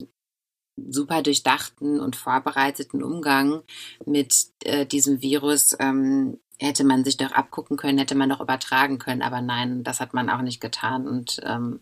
[0.76, 3.62] super durchdachten und vorbereiteten Umgang
[4.04, 8.98] mit äh, diesem Virus ähm, hätte man sich doch abgucken können, hätte man doch übertragen
[8.98, 9.22] können.
[9.22, 11.06] Aber nein, das hat man auch nicht getan.
[11.06, 11.80] Und ähm,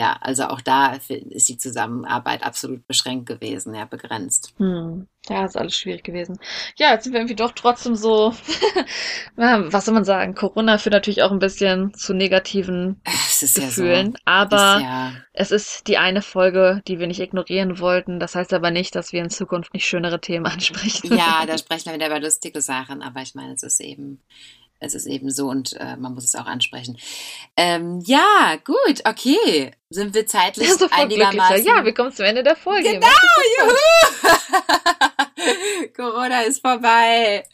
[0.00, 4.54] ja, also auch da ist die Zusammenarbeit absolut beschränkt gewesen, ja, begrenzt.
[4.56, 5.08] Hm.
[5.28, 6.38] Ja, ist alles schwierig gewesen.
[6.78, 8.32] Ja, jetzt sind wir irgendwie doch trotzdem so,
[9.36, 10.34] was soll man sagen?
[10.34, 14.56] Corona führt natürlich auch ein bisschen zu negativen Es ist Gefühlen, ja so.
[14.56, 18.20] aber ist ja, es ist die eine Folge, die wir nicht ignorieren wollten.
[18.20, 21.14] Das heißt aber nicht, dass wir in Zukunft nicht schönere Themen ansprechen.
[21.14, 24.22] ja, da sprechen wir wieder über lustige Sachen, aber ich meine, es ist eben,
[24.80, 26.98] es ist eben so und äh, man muss es auch ansprechen.
[27.56, 29.72] Ähm, ja, gut, okay.
[29.90, 30.94] Sind wir zeitlich glücklicher.
[30.94, 31.64] einigermaßen?
[31.64, 32.90] Ja, wir kommen zum Ende der Folge.
[32.90, 33.06] Genau,
[33.58, 33.72] juhu!
[35.96, 37.44] Corona ist vorbei.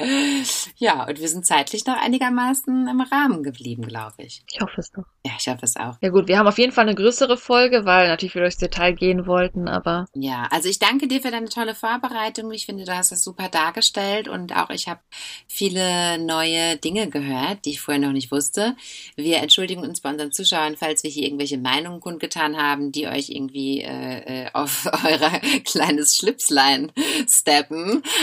[0.76, 4.42] Ja, und wir sind zeitlich noch einigermaßen im Rahmen geblieben, glaube ich.
[4.50, 5.04] Ich hoffe es doch.
[5.24, 5.96] Ja, ich hoffe es auch.
[6.00, 8.92] Ja gut, wir haben auf jeden Fall eine größere Folge, weil natürlich wir durchs Detail
[8.92, 12.50] gehen wollten, aber Ja, also ich danke dir für deine tolle Vorbereitung.
[12.52, 15.00] Ich finde, du hast das super dargestellt und auch ich habe
[15.48, 18.76] viele neue Dinge gehört, die ich vorher noch nicht wusste.
[19.16, 23.30] Wir entschuldigen uns bei unseren Zuschauern, falls wir hier irgendwelche Meinungen kundgetan haben, die euch
[23.30, 26.92] irgendwie äh, äh, auf euer kleines Schlipslein
[27.28, 27.76] steppen.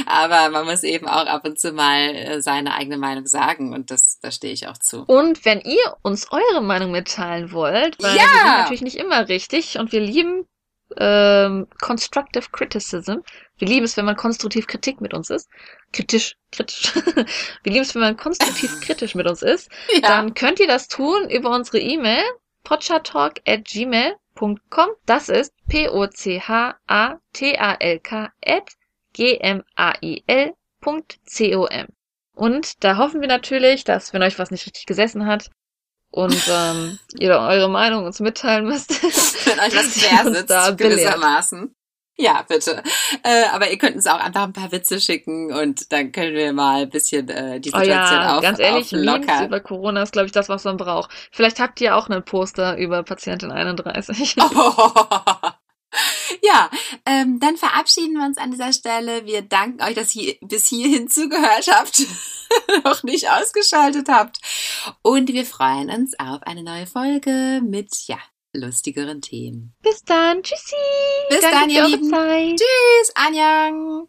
[0.05, 3.91] Aber man muss eben auch ab und zu mal äh, seine eigene Meinung sagen und
[3.91, 5.03] das, da stehe ich auch zu.
[5.03, 8.21] Und wenn ihr uns eure Meinung mitteilen wollt, weil Ja!
[8.21, 10.47] wir sind natürlich nicht immer richtig und wir lieben
[10.97, 13.17] ähm, Constructive Criticism.
[13.57, 15.49] Wir lieben es, wenn man konstruktiv Kritik mit uns ist.
[15.91, 16.93] Kritisch, kritisch.
[17.63, 19.69] wir lieben es, wenn man konstruktiv kritisch mit uns ist.
[20.01, 22.23] Dann könnt ihr das tun über unsere E-Mail
[22.63, 24.89] potchatalk at gmail.com.
[25.05, 26.71] Das ist p-o-c-h-a-t-a-l-k
[28.45, 28.71] at
[29.13, 30.53] g-m-a-i-l.com.
[32.35, 35.49] Und da hoffen wir natürlich, dass wenn euch was nicht richtig gesessen hat
[36.11, 38.91] und ähm, ihr eure Meinung uns mitteilen müsst,
[39.45, 40.77] wenn euch was quer da sitzt, belehrt.
[40.77, 41.75] gewissermaßen.
[42.15, 42.83] Ja, bitte.
[43.23, 46.53] Äh, aber ihr könnt uns auch einfach ein paar Witze schicken und dann können wir
[46.53, 50.13] mal ein bisschen äh, die Oh Situation ja, auf, ganz ehrlich, Memes über Corona ist,
[50.13, 51.09] glaube ich, das, was man braucht.
[51.31, 54.35] Vielleicht habt ihr auch einen Poster über Patientin 31.
[56.45, 56.69] Ja,
[57.05, 59.25] ähm, dann verabschieden wir uns an dieser Stelle.
[59.25, 62.05] Wir danken euch, dass ihr bis hierhin zugehört habt,
[62.83, 64.39] noch nicht ausgeschaltet habt.
[65.01, 68.17] Und wir freuen uns auf eine neue Folge mit, ja,
[68.51, 69.73] lustigeren Themen.
[69.83, 70.75] Bis dann, tschüssi.
[71.29, 72.09] Bis Danke dann, ihr Lieben.
[72.09, 72.59] Zeit.
[72.59, 74.01] Tschüss, Anjang!